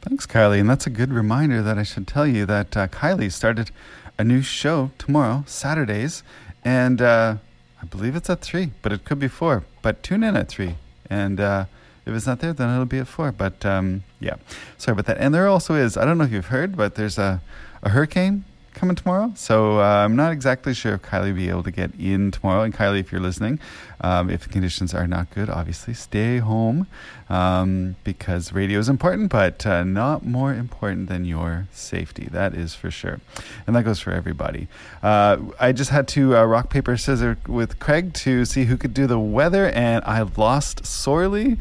Thanks, 0.00 0.26
Kylie. 0.26 0.60
And 0.60 0.70
that's 0.70 0.86
a 0.86 0.90
good 0.90 1.12
reminder 1.12 1.60
that 1.60 1.76
I 1.76 1.82
should 1.82 2.06
tell 2.06 2.26
you 2.26 2.46
that 2.46 2.74
uh, 2.74 2.86
Kylie 2.88 3.30
started 3.30 3.70
a 4.16 4.24
new 4.24 4.40
show 4.40 4.92
tomorrow, 4.96 5.44
Saturdays, 5.46 6.22
and 6.64 7.02
uh, 7.02 7.36
I 7.82 7.84
believe 7.84 8.16
it's 8.16 8.30
at 8.30 8.40
3, 8.40 8.70
but 8.80 8.92
it 8.92 9.04
could 9.04 9.18
be 9.18 9.28
4. 9.28 9.62
But 9.82 10.02
tune 10.02 10.22
in 10.22 10.36
at 10.36 10.48
3. 10.48 10.74
And 11.10 11.38
uh, 11.38 11.66
if 12.06 12.14
it's 12.14 12.26
not 12.26 12.40
there, 12.40 12.54
then 12.54 12.70
it'll 12.70 12.86
be 12.86 12.98
at 12.98 13.08
4. 13.08 13.30
But 13.32 13.66
um, 13.66 14.04
yeah, 14.20 14.36
sorry 14.78 14.94
about 14.94 15.04
that. 15.04 15.18
And 15.18 15.34
there 15.34 15.48
also 15.48 15.74
is, 15.74 15.98
I 15.98 16.06
don't 16.06 16.16
know 16.16 16.24
if 16.24 16.32
you've 16.32 16.46
heard, 16.46 16.78
but 16.78 16.94
there's 16.94 17.18
a, 17.18 17.42
a 17.82 17.90
hurricane 17.90 18.46
coming 18.76 18.94
tomorrow. 18.94 19.32
So 19.34 19.80
uh, 19.80 20.04
I'm 20.04 20.14
not 20.14 20.32
exactly 20.32 20.74
sure 20.74 20.94
if 20.94 21.02
Kylie 21.02 21.28
will 21.28 21.34
be 21.34 21.48
able 21.48 21.62
to 21.64 21.70
get 21.70 21.90
in 21.98 22.30
tomorrow. 22.30 22.62
And 22.62 22.72
Kylie, 22.72 23.00
if 23.00 23.10
you're 23.10 23.20
listening, 23.20 23.58
um, 24.00 24.30
if 24.30 24.42
the 24.42 24.48
conditions 24.48 24.94
are 24.94 25.06
not 25.06 25.30
good, 25.30 25.50
obviously 25.50 25.94
stay 25.94 26.38
home 26.38 26.86
um, 27.28 27.96
because 28.04 28.52
radio 28.52 28.78
is 28.78 28.88
important, 28.88 29.30
but 29.30 29.66
uh, 29.66 29.82
not 29.82 30.24
more 30.24 30.54
important 30.54 31.08
than 31.08 31.24
your 31.24 31.66
safety. 31.72 32.28
That 32.30 32.54
is 32.54 32.74
for 32.74 32.90
sure. 32.90 33.20
And 33.66 33.74
that 33.74 33.82
goes 33.82 33.98
for 33.98 34.12
everybody. 34.12 34.68
Uh, 35.02 35.38
I 35.58 35.72
just 35.72 35.90
had 35.90 36.06
to 36.08 36.36
uh, 36.36 36.44
rock, 36.44 36.70
paper, 36.70 36.96
scissors 36.96 37.38
with 37.48 37.78
Craig 37.78 38.12
to 38.14 38.44
see 38.44 38.64
who 38.64 38.76
could 38.76 38.94
do 38.94 39.06
the 39.06 39.18
weather, 39.18 39.70
and 39.70 40.04
I 40.04 40.22
lost 40.22 40.86
sorely 40.86 41.56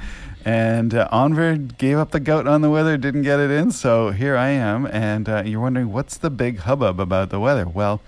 And 0.45 0.93
uh, 0.93 1.27
gave 1.79 1.97
up 1.97 2.11
the 2.11 2.19
goat 2.19 2.47
on 2.47 2.61
the 2.61 2.69
weather, 2.69 2.97
didn't 2.97 3.23
get 3.23 3.39
it 3.39 3.49
in. 3.49 3.71
So 3.71 4.11
here 4.11 4.37
I 4.37 4.49
am. 4.49 4.85
And 4.85 5.27
uh, 5.27 5.41
you're 5.43 5.59
wondering, 5.59 5.91
what's 5.91 6.17
the 6.17 6.29
big 6.29 6.59
hubbub 6.59 6.99
about 6.99 7.31
the 7.31 7.39
weather? 7.39 7.67
Well, 7.67 7.99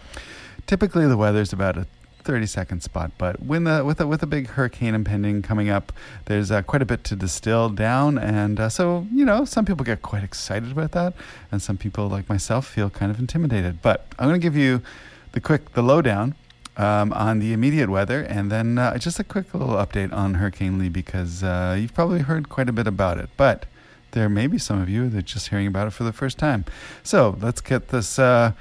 typically 0.67 1.07
the 1.07 1.17
weather's 1.17 1.51
about 1.51 1.77
a 1.77 1.87
30 2.27 2.45
second 2.45 2.83
spot. 2.83 3.11
But 3.17 3.41
when 3.41 3.63
the, 3.63 3.83
with, 3.83 3.99
a, 3.99 4.05
with 4.05 4.21
a 4.21 4.27
big 4.27 4.49
hurricane 4.49 4.93
impending 4.93 5.41
coming 5.41 5.69
up, 5.69 5.91
there's 6.25 6.51
uh, 6.51 6.61
quite 6.61 6.81
a 6.83 6.85
bit 6.85 7.03
to 7.05 7.15
distill 7.15 7.69
down. 7.69 8.19
And 8.19 8.59
uh, 8.59 8.69
so, 8.69 9.07
you 9.11 9.25
know, 9.25 9.43
some 9.43 9.65
people 9.65 9.83
get 9.83 10.01
quite 10.01 10.23
excited 10.23 10.71
about 10.71 10.91
that. 10.91 11.13
And 11.51 11.59
some 11.61 11.77
people, 11.77 12.07
like 12.07 12.29
myself, 12.29 12.67
feel 12.67 12.89
kind 12.91 13.09
of 13.09 13.17
intimidated. 13.17 13.81
But 13.81 14.05
I'm 14.19 14.27
going 14.27 14.39
to 14.39 14.45
give 14.45 14.55
you 14.55 14.83
the 15.31 15.39
quick, 15.39 15.73
the 15.73 15.81
lowdown 15.81 16.35
um, 16.77 17.11
on 17.13 17.39
the 17.39 17.53
immediate 17.53 17.89
weather, 17.89 18.21
and 18.21 18.51
then 18.51 18.77
uh, 18.77 18.97
just 18.97 19.19
a 19.19 19.23
quick 19.23 19.53
little 19.53 19.75
update 19.75 20.13
on 20.13 20.35
Hurricane 20.35 20.77
Lee 20.79 20.89
because 20.89 21.43
uh, 21.43 21.75
you've 21.79 21.93
probably 21.93 22.19
heard 22.19 22.49
quite 22.49 22.69
a 22.69 22.71
bit 22.71 22.87
about 22.87 23.17
it, 23.17 23.29
but 23.35 23.65
there 24.11 24.29
may 24.29 24.47
be 24.47 24.57
some 24.57 24.81
of 24.81 24.87
you 24.87 25.09
that 25.09 25.17
are 25.17 25.21
just 25.21 25.49
hearing 25.49 25.67
about 25.67 25.87
it 25.87 25.91
for 25.91 26.03
the 26.03 26.13
first 26.13 26.37
time. 26.37 26.65
So 27.03 27.37
let's 27.41 27.61
get 27.61 27.89
this 27.89 28.17
uh, 28.17 28.53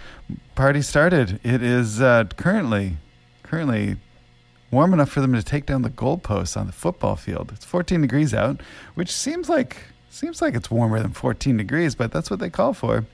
party 0.55 0.83
started. 0.83 1.41
It 1.45 1.63
is 1.63 2.01
uh, 2.01 2.25
currently 2.37 2.97
currently 3.43 3.97
warm 4.73 4.93
enough 4.93 5.09
for 5.09 5.21
them 5.21 5.33
to 5.33 5.43
take 5.43 5.67
down 5.67 5.83
the 5.83 5.91
goalposts 5.91 6.57
on 6.57 6.67
the 6.67 6.73
football 6.73 7.15
field. 7.15 7.53
It's 7.55 7.65
14 7.65 8.01
degrees 8.01 8.35
out, 8.35 8.61
which 8.95 9.13
seems 9.13 9.49
like 9.49 9.77
seems 10.11 10.41
like 10.41 10.55
it's 10.55 10.71
warmer 10.71 11.01
than 11.01 11.13
14 11.13 11.57
degrees, 11.57 11.95
but 11.95 12.11
that's 12.11 12.31
what 12.31 12.41
they 12.41 12.51
call 12.51 12.73
for. 12.73 13.05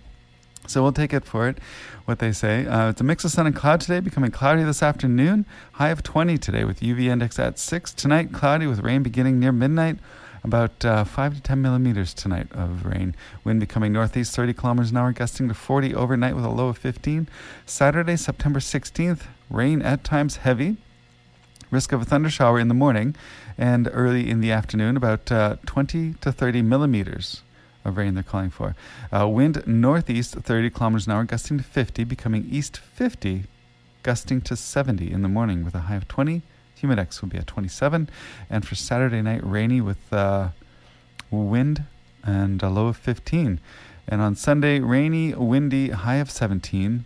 So 0.67 0.83
we'll 0.83 0.93
take 0.93 1.13
it 1.13 1.25
for 1.25 1.49
it, 1.49 1.59
what 2.05 2.21
they 2.21 2.33
say. 2.33 2.67
Uh, 2.67 2.91
it's 2.91 3.01
a 3.01 3.05
mix 3.05 3.25
of 3.25 3.33
sun 3.33 3.47
and 3.47 3.55
cloud 3.55 3.81
today, 3.81 4.01
becoming 4.01 4.31
cloudy 4.31 4.63
this 4.63 4.83
afternoon. 4.83 5.45
High 5.73 5.89
of 5.89 6.03
20 6.03 6.39
today 6.39 6.65
with 6.65 6.81
UV 6.81 7.07
index 7.07 7.39
at 7.39 7.59
6. 7.59 7.93
Tonight, 7.95 8.33
cloudy 8.33 8.67
with 8.67 8.81
rain 8.81 9.03
beginning 9.03 9.41
near 9.41 9.53
midnight. 9.53 9.99
About 10.45 10.85
uh, 10.85 11.05
5 11.05 11.37
to 11.37 11.41
10 11.41 11.63
millimeters 11.63 12.13
tonight 12.13 12.49
of 12.51 12.85
rain. 12.85 13.15
Wind 13.45 13.61
becoming 13.61 13.93
northeast 13.93 14.35
30 14.35 14.55
kilometers 14.55 14.91
an 14.91 14.97
hour, 14.97 15.13
gusting 15.13 15.47
to 15.47 15.55
40 15.55 15.95
overnight 15.95 16.35
with 16.35 16.45
a 16.45 16.49
low 16.51 16.69
of 16.69 16.79
15. 16.79 17.29
Saturday, 17.65 18.17
September 18.17 18.59
16th, 18.59 19.23
rain 19.51 19.83
at 19.83 20.03
times 20.03 20.39
heavy. 20.39 20.79
Risk 21.71 21.93
of 21.93 22.03
a 22.03 22.05
thunder 22.05 22.29
shower 22.29 22.59
in 22.59 22.67
the 22.67 22.75
morning 22.75 23.15
and 23.57 23.89
early 23.93 24.29
in 24.29 24.41
the 24.41 24.51
afternoon, 24.51 24.97
about 24.97 25.31
uh, 25.31 25.57
20 25.65 26.15
to 26.15 26.33
30 26.33 26.63
millimeters 26.63 27.43
of 27.85 27.97
rain 27.97 28.15
they're 28.15 28.23
calling 28.23 28.51
for. 28.51 28.75
Uh, 29.13 29.29
wind 29.29 29.63
northeast 29.67 30.35
30 30.35 30.71
kilometers 30.71 31.07
an 31.07 31.13
hour, 31.13 31.25
gusting 31.25 31.59
to 31.59 31.65
50, 31.65 32.05
becoming 32.05 32.47
east 32.51 32.77
50, 32.77 33.45
gusting 34.03 34.41
to 34.43 34.57
70 34.57 35.11
in 35.11 35.23
the 35.23 35.29
morning 35.29 35.65
with 35.65 35.75
a 35.75 35.81
high 35.81 35.97
of 35.97 36.09
20. 36.09 36.43
Humidex 36.81 37.21
will 37.21 37.29
be 37.29 37.39
at 37.39 37.47
27. 37.47 38.09
And 38.51 38.67
for 38.67 38.75
Saturday 38.75 39.23
night, 39.23 39.41
rainy 39.45 39.81
with 39.81 40.13
uh, 40.13 40.49
wind 41.31 41.85
and 42.25 42.63
a 42.63 42.69
low 42.69 42.89
of 42.89 42.97
15. 42.97 43.61
And 44.09 44.21
on 44.21 44.35
Sunday, 44.35 44.81
rainy, 44.81 45.35
windy, 45.35 45.91
high 45.91 46.17
of 46.17 46.31
17. 46.31 47.05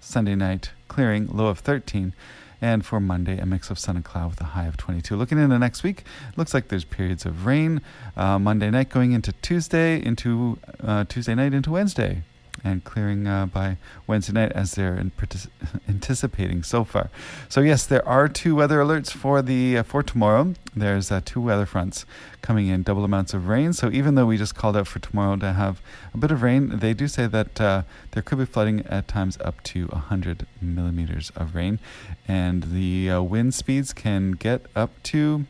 Sunday 0.00 0.34
night, 0.34 0.72
clearing, 0.88 1.28
low 1.28 1.46
of 1.46 1.60
13. 1.60 2.14
And 2.62 2.84
for 2.84 3.00
Monday, 3.00 3.38
a 3.38 3.46
mix 3.46 3.70
of 3.70 3.78
sun 3.78 3.96
and 3.96 4.04
cloud 4.04 4.30
with 4.30 4.40
a 4.40 4.44
high 4.44 4.66
of 4.66 4.76
22. 4.76 5.16
Looking 5.16 5.38
into 5.38 5.58
next 5.58 5.82
week, 5.82 6.04
looks 6.36 6.52
like 6.52 6.68
there's 6.68 6.84
periods 6.84 7.24
of 7.24 7.46
rain. 7.46 7.80
Uh, 8.16 8.38
Monday 8.38 8.70
night 8.70 8.90
going 8.90 9.12
into 9.12 9.32
Tuesday, 9.40 10.02
into 10.02 10.58
uh, 10.82 11.04
Tuesday 11.04 11.34
night 11.34 11.54
into 11.54 11.70
Wednesday 11.70 12.22
and 12.62 12.84
clearing 12.84 13.26
uh, 13.26 13.46
by 13.46 13.76
Wednesday 14.06 14.32
night 14.32 14.52
as 14.52 14.72
they're 14.72 14.96
partic- 15.18 15.48
anticipating 15.88 16.62
so 16.62 16.84
far. 16.84 17.10
So 17.48 17.60
yes, 17.60 17.86
there 17.86 18.06
are 18.06 18.28
two 18.28 18.54
weather 18.54 18.78
alerts 18.80 19.10
for 19.10 19.42
the 19.42 19.78
uh, 19.78 19.82
for 19.82 20.02
tomorrow. 20.02 20.54
There's 20.74 21.10
uh, 21.10 21.20
two 21.24 21.40
weather 21.40 21.66
fronts 21.66 22.04
coming 22.42 22.68
in, 22.68 22.82
double 22.82 23.04
amounts 23.04 23.34
of 23.34 23.48
rain. 23.48 23.72
So 23.72 23.90
even 23.90 24.14
though 24.14 24.26
we 24.26 24.36
just 24.36 24.54
called 24.54 24.76
out 24.76 24.86
for 24.86 24.98
tomorrow 24.98 25.36
to 25.36 25.52
have 25.52 25.80
a 26.14 26.18
bit 26.18 26.30
of 26.30 26.42
rain, 26.42 26.78
they 26.78 26.94
do 26.94 27.08
say 27.08 27.26
that 27.26 27.60
uh, 27.60 27.82
there 28.12 28.22
could 28.22 28.38
be 28.38 28.46
flooding 28.46 28.86
at 28.86 29.08
times 29.08 29.38
up 29.44 29.62
to 29.64 29.86
100 29.86 30.46
millimeters 30.60 31.30
of 31.36 31.54
rain, 31.54 31.78
and 32.28 32.64
the 32.64 33.10
uh, 33.10 33.22
wind 33.22 33.54
speeds 33.54 33.92
can 33.92 34.32
get 34.32 34.66
up 34.74 35.02
to. 35.04 35.46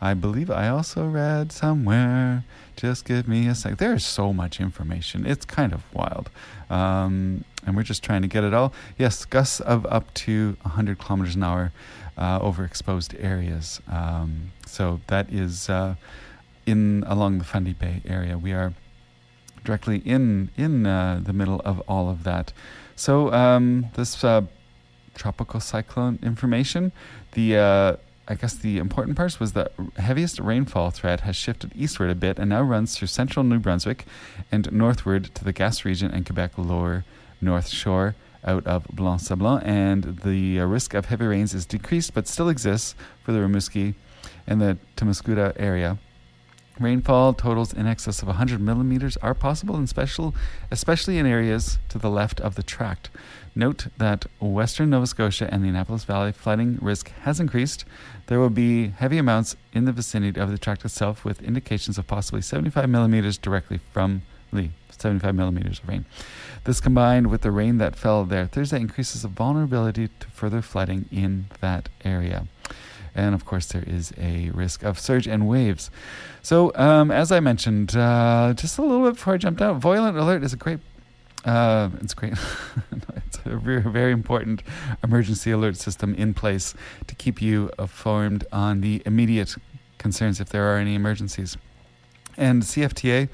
I 0.00 0.14
believe 0.14 0.50
I 0.50 0.68
also 0.68 1.06
read 1.06 1.52
somewhere. 1.52 2.44
Just 2.76 3.04
give 3.04 3.28
me 3.28 3.48
a 3.48 3.54
sec. 3.54 3.78
There's 3.78 4.04
so 4.04 4.32
much 4.32 4.60
information. 4.60 5.26
It's 5.26 5.44
kind 5.44 5.72
of 5.72 5.82
wild. 5.94 6.30
Um, 6.70 7.44
and 7.64 7.76
we're 7.76 7.82
just 7.82 8.02
trying 8.02 8.22
to 8.22 8.28
get 8.28 8.44
it 8.44 8.54
all. 8.54 8.72
Yes, 8.98 9.24
gusts 9.24 9.60
of 9.60 9.86
up 9.86 10.12
to 10.14 10.56
100 10.62 10.98
kilometers 10.98 11.36
an 11.36 11.44
hour 11.44 11.72
uh, 12.16 12.38
over 12.40 12.64
exposed 12.64 13.14
areas. 13.18 13.80
Um, 13.90 14.52
so 14.66 15.00
that 15.06 15.32
is 15.32 15.68
uh, 15.68 15.94
in 16.66 17.04
along 17.06 17.38
the 17.38 17.44
Fundy 17.44 17.72
Bay 17.72 18.02
area. 18.06 18.38
We 18.38 18.52
are 18.52 18.72
directly 19.64 19.98
in 19.98 20.50
in 20.56 20.86
uh, 20.86 21.20
the 21.22 21.32
middle 21.32 21.60
of 21.64 21.80
all 21.80 22.10
of 22.10 22.24
that. 22.24 22.52
So 22.96 23.32
um, 23.32 23.86
this 23.94 24.22
uh, 24.24 24.42
tropical 25.14 25.60
cyclone 25.60 26.18
information, 26.22 26.92
the 27.32 27.56
uh, 27.56 27.96
I 28.28 28.34
guess 28.34 28.54
the 28.54 28.78
important 28.78 29.16
part 29.16 29.40
was 29.40 29.52
the 29.52 29.70
heaviest 29.96 30.38
rainfall 30.38 30.90
threat 30.90 31.20
has 31.20 31.34
shifted 31.34 31.72
eastward 31.74 32.10
a 32.10 32.14
bit 32.14 32.38
and 32.38 32.50
now 32.50 32.62
runs 32.62 32.96
through 32.96 33.08
central 33.08 33.44
New 33.44 33.58
Brunswick 33.58 34.06
and 34.50 34.70
northward 34.70 35.34
to 35.34 35.44
the 35.44 35.52
Gaspé 35.52 35.84
region 35.86 36.10
and 36.12 36.24
Quebec 36.24 36.56
lower 36.56 37.04
north 37.40 37.68
shore 37.68 38.14
out 38.44 38.64
of 38.66 38.86
Blanc 38.88 39.20
Sablon. 39.20 39.62
And 39.64 40.20
the 40.24 40.60
uh, 40.60 40.66
risk 40.66 40.94
of 40.94 41.06
heavy 41.06 41.26
rains 41.26 41.52
is 41.52 41.66
decreased 41.66 42.14
but 42.14 42.28
still 42.28 42.48
exists 42.48 42.94
for 43.24 43.32
the 43.32 43.40
Rimouski 43.40 43.94
and 44.46 44.60
the 44.60 44.78
Temiscouata 44.96 45.54
area. 45.56 45.98
Rainfall 46.80 47.34
totals 47.34 47.72
in 47.72 47.86
excess 47.86 48.22
of 48.22 48.28
100 48.28 48.60
millimeters 48.60 49.16
are 49.18 49.34
possible, 49.34 49.76
in 49.76 49.86
special, 49.86 50.34
especially 50.70 51.18
in 51.18 51.26
areas 51.26 51.78
to 51.90 51.98
the 51.98 52.10
left 52.10 52.40
of 52.40 52.54
the 52.54 52.62
tract. 52.62 53.10
Note 53.54 53.88
that 53.98 54.26
western 54.40 54.90
Nova 54.90 55.06
Scotia 55.06 55.48
and 55.52 55.62
the 55.62 55.68
Annapolis 55.68 56.04
Valley 56.04 56.32
flooding 56.32 56.78
risk 56.80 57.10
has 57.22 57.38
increased. 57.38 57.84
There 58.26 58.40
will 58.40 58.50
be 58.50 58.88
heavy 58.88 59.18
amounts 59.18 59.56
in 59.72 59.84
the 59.84 59.92
vicinity 59.92 60.40
of 60.40 60.50
the 60.50 60.58
tract 60.58 60.84
itself, 60.84 61.24
with 61.24 61.42
indications 61.42 61.98
of 61.98 62.06
possibly 62.06 62.40
75 62.40 62.88
millimeters 62.88 63.36
directly 63.36 63.80
from 63.92 64.22
Lee. 64.50 64.70
75 65.02 65.34
millimeters 65.34 65.80
of 65.80 65.88
rain. 65.88 66.04
This 66.64 66.80
combined 66.80 67.26
with 67.26 67.42
the 67.42 67.50
rain 67.50 67.78
that 67.78 67.96
fell 67.96 68.24
there 68.24 68.46
Thursday 68.46 68.80
increases 68.80 69.22
the 69.22 69.28
vulnerability 69.28 70.08
to 70.20 70.26
further 70.28 70.62
flooding 70.62 71.06
in 71.10 71.46
that 71.60 71.88
area. 72.04 72.46
And 73.14 73.34
of 73.34 73.44
course, 73.44 73.66
there 73.66 73.84
is 73.86 74.12
a 74.18 74.50
risk 74.50 74.82
of 74.82 74.98
surge 74.98 75.26
and 75.26 75.46
waves. 75.46 75.90
So, 76.40 76.72
um, 76.74 77.10
as 77.10 77.30
I 77.30 77.40
mentioned, 77.40 77.94
uh, 77.94 78.54
just 78.56 78.78
a 78.78 78.82
little 78.82 79.04
bit 79.04 79.14
before 79.14 79.34
I 79.34 79.36
jumped 79.36 79.60
out, 79.60 79.76
Voyent 79.80 80.16
Alert 80.16 80.42
is 80.42 80.52
a 80.52 80.56
great 80.56 80.80
uh, 81.44 81.90
it's 82.00 82.14
great. 82.14 82.34
it's 83.16 83.38
a 83.44 83.56
very, 83.56 83.82
very 83.82 84.12
important 84.12 84.62
emergency 85.02 85.50
alert 85.50 85.76
system 85.76 86.14
in 86.14 86.34
place 86.34 86.74
to 87.06 87.14
keep 87.14 87.42
you 87.42 87.70
informed 87.78 88.44
on 88.52 88.80
the 88.80 89.02
immediate 89.04 89.56
concerns 89.98 90.40
if 90.40 90.48
there 90.50 90.72
are 90.72 90.78
any 90.78 90.94
emergencies. 90.94 91.56
And 92.36 92.62
CFTA 92.62 93.28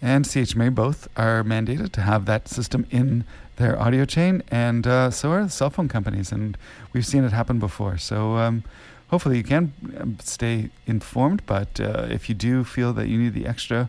and 0.00 0.24
CHMA 0.24 0.74
both 0.74 1.08
are 1.16 1.42
mandated 1.42 1.92
to 1.92 2.00
have 2.02 2.26
that 2.26 2.48
system 2.48 2.86
in 2.90 3.24
their 3.56 3.78
audio 3.78 4.04
chain, 4.04 4.42
and 4.48 4.86
uh, 4.86 5.10
so 5.10 5.32
are 5.32 5.42
the 5.42 5.50
cell 5.50 5.68
phone 5.68 5.88
companies. 5.88 6.30
And 6.30 6.56
we've 6.92 7.04
seen 7.04 7.24
it 7.24 7.32
happen 7.32 7.58
before. 7.58 7.98
So 7.98 8.36
um, 8.36 8.62
hopefully 9.08 9.36
you 9.38 9.44
can 9.44 9.72
um, 9.98 10.18
stay 10.22 10.70
informed. 10.86 11.42
But 11.46 11.80
uh, 11.80 12.06
if 12.10 12.28
you 12.28 12.34
do 12.34 12.64
feel 12.64 12.92
that 12.94 13.08
you 13.08 13.18
need 13.18 13.34
the 13.34 13.46
extra, 13.46 13.88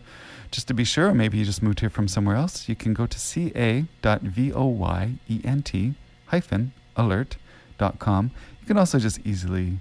just 0.50 0.66
to 0.68 0.74
be 0.74 0.84
sure, 0.84 1.14
maybe 1.14 1.38
you 1.38 1.44
just 1.44 1.62
moved 1.62 1.80
here 1.80 1.90
from 1.90 2.08
somewhere 2.08 2.36
else, 2.36 2.68
you 2.68 2.74
can 2.74 2.92
go 2.92 3.06
to 3.06 3.18
ca.voyent 3.18 3.86
hyphen 6.26 6.72
alert.com. 6.96 8.30
You 8.60 8.66
can 8.66 8.76
also 8.76 8.98
just 8.98 9.20
easily 9.24 9.78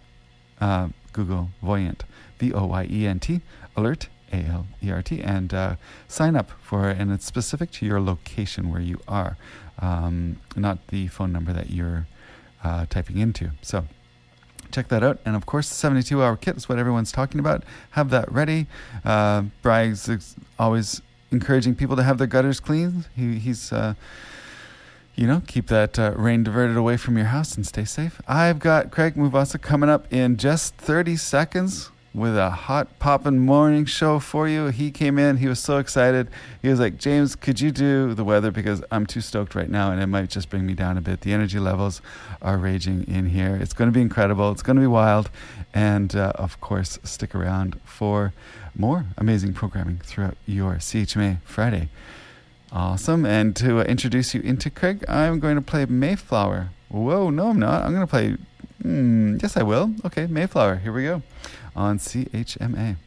uh, 0.62 0.90
Google 1.14 1.50
Voyent, 1.64 2.02
V 2.38 2.54
O 2.54 2.66
Y 2.66 2.88
E 2.90 3.08
N 3.08 3.20
T, 3.20 3.42
alert, 3.76 4.10
A 4.32 4.38
L 4.38 4.68
E 4.84 4.92
R 4.92 5.02
T, 5.02 5.22
and 5.22 5.54
uh, 5.54 5.76
sign 6.08 6.36
up 6.36 6.52
for. 6.62 6.90
And 6.90 7.12
it's 7.12 7.26
specific 7.26 7.72
to 7.72 7.86
your 7.86 8.00
location 8.00 8.72
where 8.72 8.82
you 8.82 9.00
are, 9.08 9.38
um, 9.80 10.38
not 10.56 10.88
the 10.88 11.08
phone 11.08 11.32
number 11.32 11.54
that 11.54 11.70
you're 11.70 12.08
uh, 12.64 12.86
typing 12.90 13.18
into. 13.18 13.52
So, 13.62 13.86
check 14.72 14.88
that 14.90 15.04
out. 15.04 15.20
And 15.26 15.36
of 15.36 15.46
course, 15.46 15.70
the 15.70 15.76
72 15.76 16.22
hour 16.22 16.36
kit 16.36 16.58
is 16.58 16.70
what 16.70 16.80
everyone's 16.80 17.12
talking 17.12 17.40
about. 17.40 17.64
Have 17.92 18.10
that 18.10 18.32
ready. 18.32 18.68
Uh, 19.04 19.44
is 19.66 20.36
always 20.58 21.02
encouraging 21.32 21.76
people 21.76 21.96
to 21.96 22.04
have 22.04 22.18
their 22.18 22.28
gutters 22.28 22.60
cleaned. 22.60 23.06
He, 23.16 23.40
he's, 23.40 23.72
uh, 23.72 23.94
you 25.16 25.28
know, 25.28 25.42
keep 25.48 25.68
that 25.68 26.00
uh, 26.00 26.14
rain 26.16 26.44
diverted 26.44 26.78
away 26.78 26.98
from 26.98 27.18
your 27.18 27.28
house 27.28 27.56
and 27.56 27.66
stay 27.66 27.86
safe. 27.86 28.22
I've 28.28 28.60
got 28.60 28.92
Craig 28.92 29.16
Muvasa 29.16 29.62
coming 29.62 29.90
up 29.90 30.12
in 30.12 30.38
just 30.38 30.76
30 30.76 31.18
seconds. 31.18 31.92
With 32.14 32.36
a 32.36 32.50
hot 32.50 32.98
poppin' 33.00 33.40
morning 33.40 33.86
show 33.86 34.20
for 34.20 34.48
you. 34.48 34.68
He 34.68 34.92
came 34.92 35.20
in, 35.20 35.38
he 35.38 35.48
was 35.48 35.60
so 35.60 35.78
excited. 35.78 36.28
He 36.62 36.70
was 36.70 36.80
like, 36.80 36.98
James, 36.98 37.36
could 37.36 37.62
you 37.62 37.72
do 37.72 38.14
the 38.14 38.24
weather? 38.24 38.52
Because 38.52 38.84
I'm 38.92 39.06
too 39.06 39.22
stoked 39.22 39.54
right 39.54 39.70
now 39.70 39.92
and 39.92 40.02
it 40.02 40.08
might 40.08 40.30
just 40.30 40.50
bring 40.50 40.66
me 40.66 40.74
down 40.74 40.98
a 40.98 41.02
bit. 41.02 41.22
The 41.22 41.34
energy 41.34 41.60
levels 41.60 42.02
are 42.42 42.58
raging 42.58 43.08
in 43.08 43.28
here. 43.28 43.56
It's 43.56 43.74
going 43.74 43.90
to 43.90 43.94
be 43.94 44.02
incredible, 44.02 44.52
it's 44.52 44.64
going 44.64 44.78
to 44.78 44.82
be 44.82 44.88
wild. 44.88 45.30
And 45.74 46.16
uh, 46.16 46.34
of 46.36 46.60
course, 46.62 46.98
stick 47.04 47.36
around 47.36 47.80
for 47.84 48.34
more 48.76 49.06
amazing 49.18 49.54
programming 49.54 49.98
throughout 50.04 50.38
your 50.48 50.76
CHMA 50.76 51.42
Friday. 51.44 51.90
Awesome. 52.72 53.26
And 53.26 53.56
to 53.58 53.80
uh, 53.80 53.84
introduce 53.84 54.34
you 54.34 54.42
into 54.42 54.70
Craig, 54.70 55.04
I'm 55.08 55.40
going 55.40 55.56
to 55.56 55.62
play 55.62 55.86
Mayflower. 55.86 56.70
Whoa, 56.90 57.30
no, 57.30 57.50
I'm 57.50 57.60
not. 57.60 57.84
I'm 57.84 57.94
going 57.94 58.06
to 58.06 58.08
play. 58.08 58.38
Mm, 58.84 59.42
yes, 59.42 59.58
I 59.58 59.64
will. 59.64 59.94
Okay, 60.06 60.26
Mayflower. 60.28 60.78
Here 60.78 60.92
we 60.92 61.04
go 61.04 61.22
on 61.80 61.98
CHMA. 61.98 62.98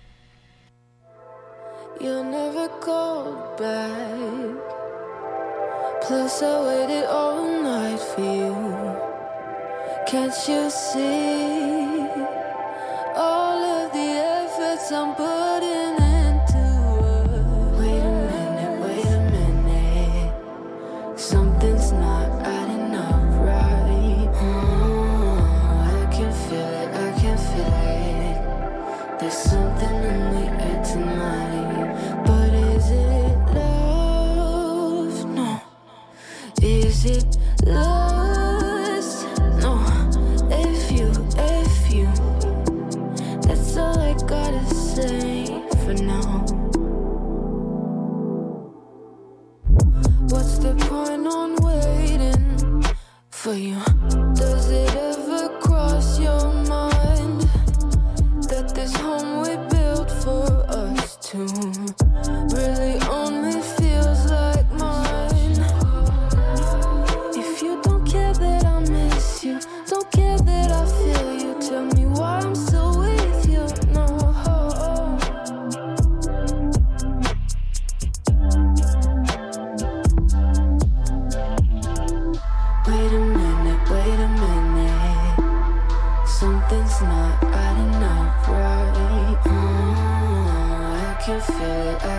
You 2.00 2.24
never 2.24 2.68
called 2.80 3.58
back. 3.58 4.56
Plus, 6.00 6.42
I 6.42 6.54
waited 6.66 7.04
all 7.04 7.44
night 7.62 8.00
for 8.00 8.22
you. 8.22 8.54
Can't 10.06 10.34
you 10.48 10.70
see 10.70 12.00
all 13.14 13.60
of 13.76 13.92
the 13.92 14.10
efforts 14.40 14.90
I'm 14.90 15.14
putting 15.16 15.31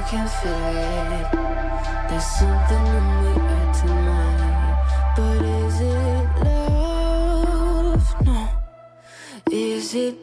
can 0.09 0.27
feel 0.27 1.11
it. 1.19 1.27
There's 2.09 2.25
something 2.25 2.85
in 2.97 3.05
the 3.23 3.33
air 3.53 3.73
tonight. 3.73 5.13
But 5.15 5.41
is 5.45 5.77
it 5.81 6.27
love? 6.43 8.07
No. 8.25 8.39
Is 9.51 9.95
it 9.95 10.15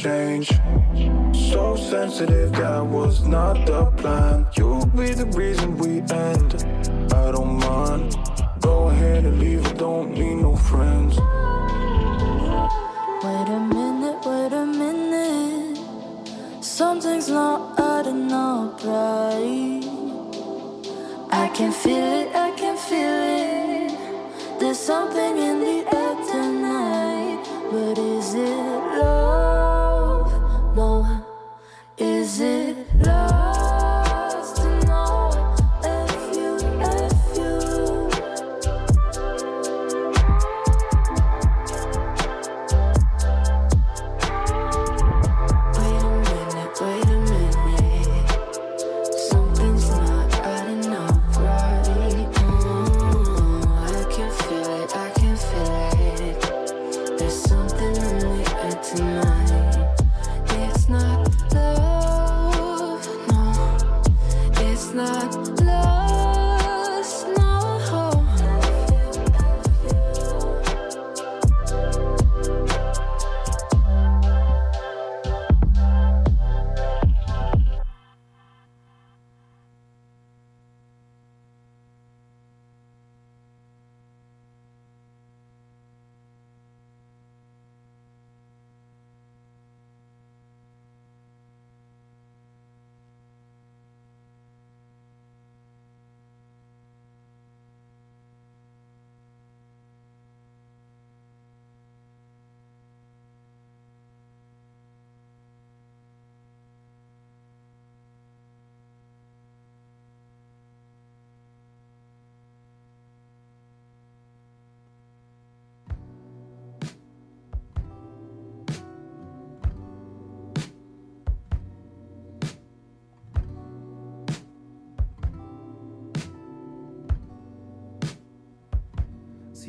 change. 0.00 0.48
So 1.34 1.76
sensitive, 1.76 2.52
that 2.52 2.86
was 2.86 3.26
not 3.26 3.66
the 3.66 3.84
plan. 3.98 4.46
You'll 4.56 4.86
be 4.86 5.12
the 5.12 5.26
reason 5.26 5.76
we 5.76 6.00
end. 6.10 6.64
I 7.12 7.30
don't 7.32 7.58
mind. 7.58 8.16
Go 8.60 8.88
ahead 8.88 9.24
and 9.24 9.38
leave, 9.38 9.66
I 9.66 9.72
don't 9.74 9.89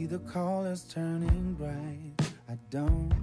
See 0.02 0.08
the 0.08 0.18
colors 0.18 0.84
turning 0.92 1.54
bright. 1.54 2.16
I 2.50 2.58
don't 2.72 3.14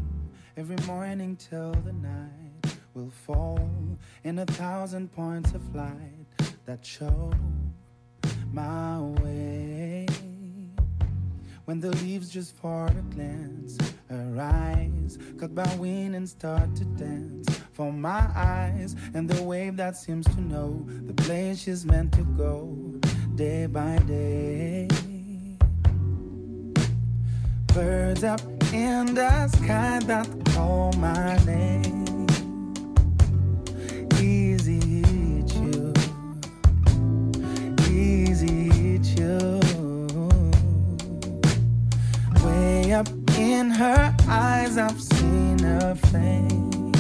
every 0.57 0.77
morning 0.87 1.35
till 1.35 1.73
the 1.73 1.93
night 1.93 2.79
will 2.95 3.11
fall 3.11 3.69
in 4.23 4.38
a 4.38 4.47
thousand 4.47 5.11
points 5.11 5.55
of 5.55 5.75
light 5.75 6.27
that 6.67 6.87
show 6.87 7.33
my 8.53 9.01
way. 9.01 10.07
When 11.64 11.81
the 11.81 11.91
leaves 11.97 12.31
just 12.31 12.55
for 12.55 12.87
a 12.87 13.03
glance 13.12 13.77
arise, 14.09 15.19
cut 15.37 15.57
by 15.57 15.75
wind 15.81 16.14
and 16.14 16.29
start 16.29 16.77
to 16.77 16.85
dance 16.85 17.49
for 17.73 17.93
my 17.93 18.31
eyes, 18.37 18.95
and 19.14 19.29
the 19.29 19.43
wave 19.43 19.77
that 19.79 19.97
seems 19.97 20.27
to 20.27 20.41
know 20.41 20.87
the 21.07 21.14
place 21.25 21.62
she's 21.62 21.85
meant 21.85 22.12
to 22.12 22.23
go 22.37 22.73
day 23.35 23.67
by 23.67 23.99
day. 24.07 24.78
Birds 27.79 28.25
up 28.25 28.41
in 28.73 29.14
the 29.14 29.47
sky 29.47 30.01
that 30.07 30.27
call 30.47 30.93
my 30.95 31.37
name. 31.45 32.27
Easy 34.21 35.45
chew, 35.47 35.93
easy 37.88 38.99
chew. 38.99 39.61
Way 42.45 42.95
up 42.95 43.09
in 43.38 43.71
her 43.71 44.12
eyes, 44.29 44.77
I've 44.77 45.01
seen 45.01 45.64
a 45.64 45.95
flame. 45.95 46.93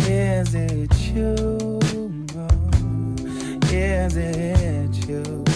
Is 0.00 0.54
it 0.54 0.94
you? 1.14 1.80
Is 3.72 4.16
it 4.18 5.08
you? 5.08 5.49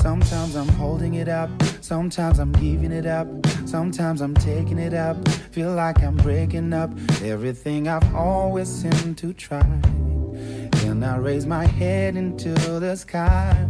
Sometimes 0.00 0.54
I'm 0.54 0.68
holding 0.68 1.14
it 1.14 1.28
up, 1.28 1.50
sometimes 1.80 2.38
I'm 2.38 2.52
giving 2.52 2.92
it 2.92 3.04
up, 3.04 3.26
sometimes 3.66 4.20
I'm 4.20 4.32
taking 4.32 4.78
it 4.78 4.94
up. 4.94 5.16
Feel 5.50 5.74
like 5.74 6.04
I'm 6.04 6.16
breaking 6.16 6.72
up 6.72 6.90
everything 7.20 7.88
I've 7.88 8.14
always 8.14 8.68
seemed 8.68 9.18
to 9.18 9.32
try. 9.32 9.66
Then 10.80 11.02
I 11.02 11.16
raise 11.16 11.46
my 11.46 11.66
head 11.66 12.16
into 12.16 12.50
the 12.50 12.94
sky. 12.94 13.68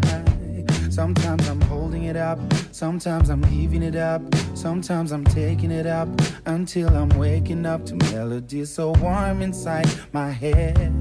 Sometimes 0.91 1.49
I'm 1.49 1.63
holding 1.63 2.05
it 2.05 2.17
up, 2.17 2.39
sometimes 2.73 3.31
I'm 3.31 3.41
giving 3.41 3.83
it 3.83 3.97
up, 3.97 4.21
sometimes 4.55 5.13
I'm 5.13 5.25
taking 5.25 5.71
it 5.71 5.87
up 5.87 6.09
until 6.45 6.91
I'm 6.91 7.09
waking 7.11 7.65
up 7.65 7.87
to 7.87 7.95
melodies 8.13 8.71
so 8.75 8.93
warm 9.01 9.41
inside 9.41 9.89
my 10.13 10.31
head, 10.31 10.93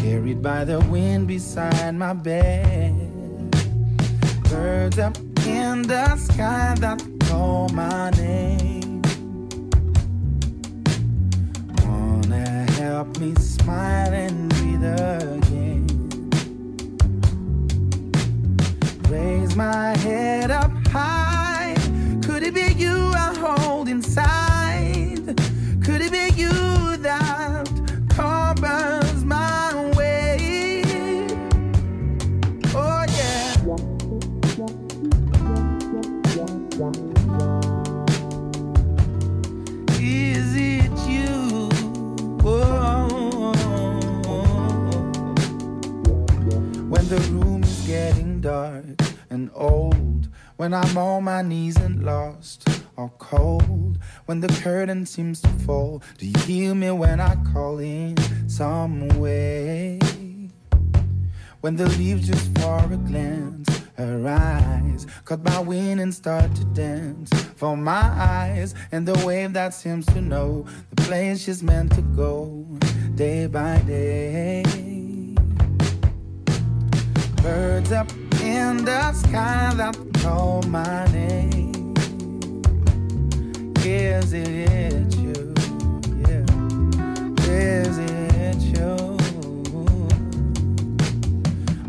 carried 0.00 0.42
by 0.42 0.64
the 0.66 0.78
wind 0.90 1.26
beside 1.26 1.94
my 1.94 2.12
bed. 2.12 3.11
Birds 4.52 4.98
up 4.98 5.16
in 5.46 5.80
the 5.80 6.14
sky 6.18 6.74
that 6.80 7.02
call 7.20 7.70
my 7.70 8.10
name. 8.10 9.00
Wanna 11.86 12.70
help 12.72 13.18
me 13.18 13.34
smile 13.36 14.12
and 14.12 14.50
breathe 14.50 14.84
again. 14.84 15.86
Raise 19.08 19.56
my 19.56 19.96
head 19.96 20.50
up 20.50 20.70
high. 20.88 21.21
When 50.62 50.74
I'm 50.74 50.96
on 50.96 51.24
my 51.24 51.42
knees 51.42 51.76
and 51.76 52.04
lost 52.04 52.68
or 52.94 53.10
cold, 53.18 53.98
when 54.26 54.38
the 54.38 54.46
curtain 54.62 55.04
seems 55.04 55.40
to 55.40 55.48
fall, 55.66 56.00
do 56.18 56.26
you 56.28 56.38
hear 56.46 56.72
me 56.72 56.92
when 56.92 57.20
I 57.20 57.34
call 57.52 57.80
in 57.80 58.14
some 58.48 59.08
way? 59.18 59.98
When 61.62 61.74
the 61.74 61.88
leaves 61.98 62.28
just 62.28 62.56
for 62.60 62.78
a 62.78 62.96
glance 62.96 63.68
arise, 63.98 65.04
caught 65.24 65.42
by 65.42 65.58
wind 65.58 66.00
and 66.00 66.14
start 66.14 66.54
to 66.54 66.64
dance 66.66 67.32
for 67.56 67.76
my 67.76 68.04
eyes, 68.16 68.76
and 68.92 69.04
the 69.04 69.18
wave 69.26 69.54
that 69.54 69.74
seems 69.74 70.06
to 70.14 70.20
know 70.20 70.64
the 70.90 71.02
place 71.02 71.42
she's 71.42 71.64
meant 71.64 71.92
to 71.96 72.02
go 72.02 72.64
day 73.16 73.48
by 73.48 73.78
day. 73.80 74.62
Birds 77.42 77.90
up 77.90 78.08
in 78.72 78.86
the 78.86 79.12
sky 79.12 79.70
that 79.76 79.94
call 80.22 80.62
my 80.62 81.04
name. 81.12 81.94
Is 83.84 84.32
it 84.32 85.14
you? 85.16 85.54
Yeah. 86.26 86.46
Is 87.50 87.98
it 87.98 88.60
you? 88.72 88.96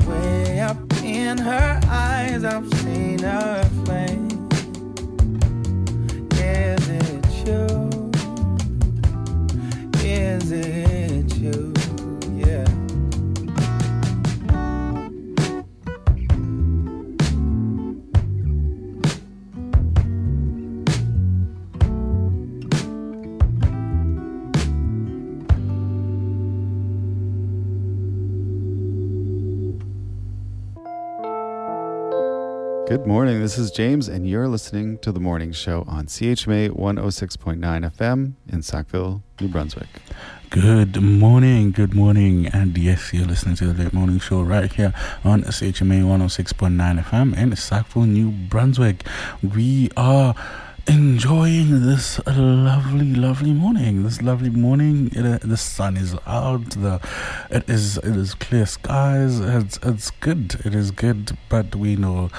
Way 0.09 0.59
up 0.59 0.93
in 1.01 1.37
her 1.37 1.79
eyes, 1.87 2.43
I've 2.43 2.69
seen 2.79 3.19
her 3.19 3.62
Good 33.03 33.09
morning. 33.09 33.41
This 33.41 33.57
is 33.57 33.69
James, 33.69 34.07
and 34.07 34.25
you're 34.25 34.47
listening 34.47 34.97
to 34.99 35.11
the 35.11 35.19
morning 35.19 35.51
show 35.51 35.83
on 35.89 36.05
CHMA 36.05 36.69
106.9 36.69 37.59
FM 37.59 38.35
in 38.47 38.61
Sackville, 38.61 39.21
New 39.41 39.49
Brunswick. 39.49 39.89
Good 40.49 41.01
morning, 41.01 41.71
good 41.71 41.93
morning, 41.93 42.47
and 42.47 42.77
yes, 42.77 43.11
you're 43.13 43.25
listening 43.25 43.57
to 43.57 43.73
the 43.73 43.83
late 43.83 43.91
morning 43.93 44.19
show 44.19 44.41
right 44.41 44.71
here 44.71 44.93
on 45.25 45.43
CHMA 45.43 46.03
106.9 46.05 47.03
FM 47.03 47.37
in 47.37 47.53
Sackville, 47.57 48.05
New 48.05 48.31
Brunswick. 48.31 49.05
We 49.41 49.89
are 49.97 50.33
enjoying 50.87 51.85
this 51.85 52.19
lovely, 52.27 53.13
lovely 53.13 53.53
morning. 53.53 54.03
This 54.03 54.21
lovely 54.21 54.49
morning, 54.49 55.09
it, 55.13 55.25
uh, 55.25 55.39
the 55.41 55.55
sun 55.55 55.95
is 55.95 56.15
out. 56.25 56.71
The 56.71 56.99
it 57.49 57.69
is 57.69 57.97
it 57.97 58.15
is 58.17 58.33
clear 58.33 58.65
skies. 58.65 59.39
It's 59.39 59.79
it's 59.83 60.11
good. 60.11 60.59
It 60.65 60.75
is 60.75 60.91
good, 60.91 61.37
but 61.47 61.75
we 61.75 61.95
know 61.95 62.29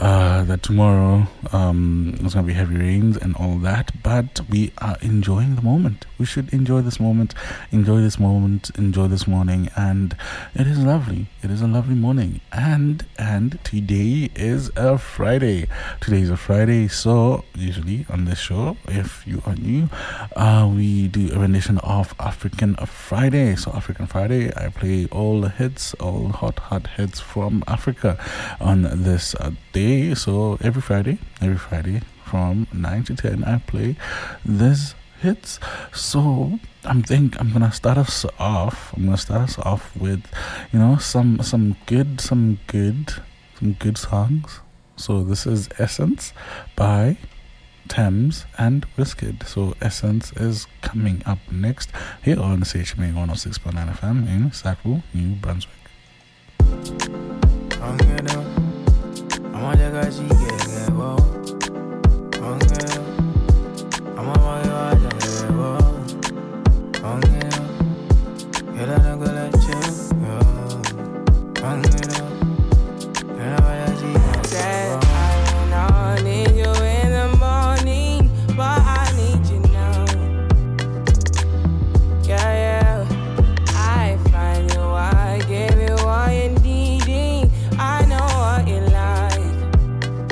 uh, 0.00 0.44
that 0.44 0.62
tomorrow 0.62 1.26
um, 1.52 2.16
there's 2.20 2.34
gonna 2.34 2.46
be 2.46 2.54
heavy 2.54 2.76
rains 2.76 3.16
and 3.16 3.36
all 3.36 3.56
that. 3.58 4.02
But 4.02 4.40
we 4.48 4.72
are 4.78 4.96
enjoying 5.02 5.56
the 5.56 5.62
moment. 5.62 6.06
We 6.18 6.24
should 6.24 6.52
enjoy 6.54 6.80
this 6.80 7.00
moment. 7.00 7.34
Enjoy 7.70 8.00
this 8.00 8.18
moment. 8.18 8.70
Enjoy 8.78 9.08
this 9.08 9.26
morning, 9.26 9.68
and 9.76 10.16
it 10.54 10.66
is 10.66 10.78
lovely. 10.78 11.26
It 11.42 11.50
is 11.50 11.60
a 11.60 11.66
lovely 11.66 11.96
morning, 11.96 12.40
and 12.52 13.04
and 13.18 13.58
today 13.64 14.30
is 14.34 14.70
a 14.76 14.96
Friday. 14.96 15.68
Today 16.00 16.20
is 16.20 16.30
a 16.30 16.36
Friday, 16.36 16.88
so 16.88 17.44
usually 17.54 17.89
on 18.08 18.24
this 18.24 18.38
show, 18.38 18.76
if 18.88 19.26
you 19.26 19.42
are 19.46 19.56
new, 19.56 19.88
uh, 20.36 20.64
we 20.78 21.08
do 21.08 21.32
a 21.34 21.38
rendition 21.38 21.78
of 21.78 22.14
African 22.18 22.74
Friday. 22.86 23.56
So 23.56 23.72
African 23.72 24.06
Friday, 24.06 24.52
I 24.56 24.68
play 24.80 25.08
all 25.10 25.40
the 25.40 25.50
hits, 25.60 25.94
all 25.94 26.28
hot 26.40 26.58
hot 26.68 26.86
hits 26.96 27.18
from 27.20 27.64
Africa 27.66 28.16
on 28.60 28.78
this 29.06 29.34
uh, 29.34 29.52
day. 29.72 30.14
So 30.14 30.58
every 30.60 30.82
Friday, 30.82 31.18
every 31.40 31.58
Friday 31.58 32.02
from 32.24 32.66
nine 32.72 33.02
to 33.04 33.14
ten, 33.14 33.44
I 33.44 33.58
play 33.72 33.96
this 34.44 34.94
hits. 35.22 35.60
So 35.92 36.58
I'm 36.84 37.02
think 37.02 37.38
I'm 37.40 37.52
gonna 37.52 37.72
start 37.72 37.98
us 37.98 38.24
off. 38.38 38.92
I'm 38.96 39.04
gonna 39.04 39.16
start 39.16 39.42
us 39.48 39.58
off 39.58 39.84
with, 39.96 40.22
you 40.72 40.78
know, 40.78 40.96
some 40.96 41.42
some 41.42 41.76
good 41.86 42.20
some 42.20 42.58
good 42.66 43.14
some 43.58 43.72
good 43.74 43.98
songs. 43.98 44.60
So 44.96 45.24
this 45.24 45.46
is 45.46 45.68
Essence 45.78 46.32
by 46.76 47.16
Tems 47.88 48.46
and 48.58 48.86
Wizkid. 48.96 49.46
So 49.46 49.74
Essence 49.80 50.32
is 50.32 50.66
coming 50.82 51.22
up 51.26 51.38
next 51.50 51.90
here 52.22 52.40
on 52.40 52.60
CHMA 52.60 53.12
106.9 53.12 53.96
FM 53.96 54.28
in 54.28 54.52
Sackville, 54.52 55.02
New 55.12 55.34
Brunswick. 55.36 55.76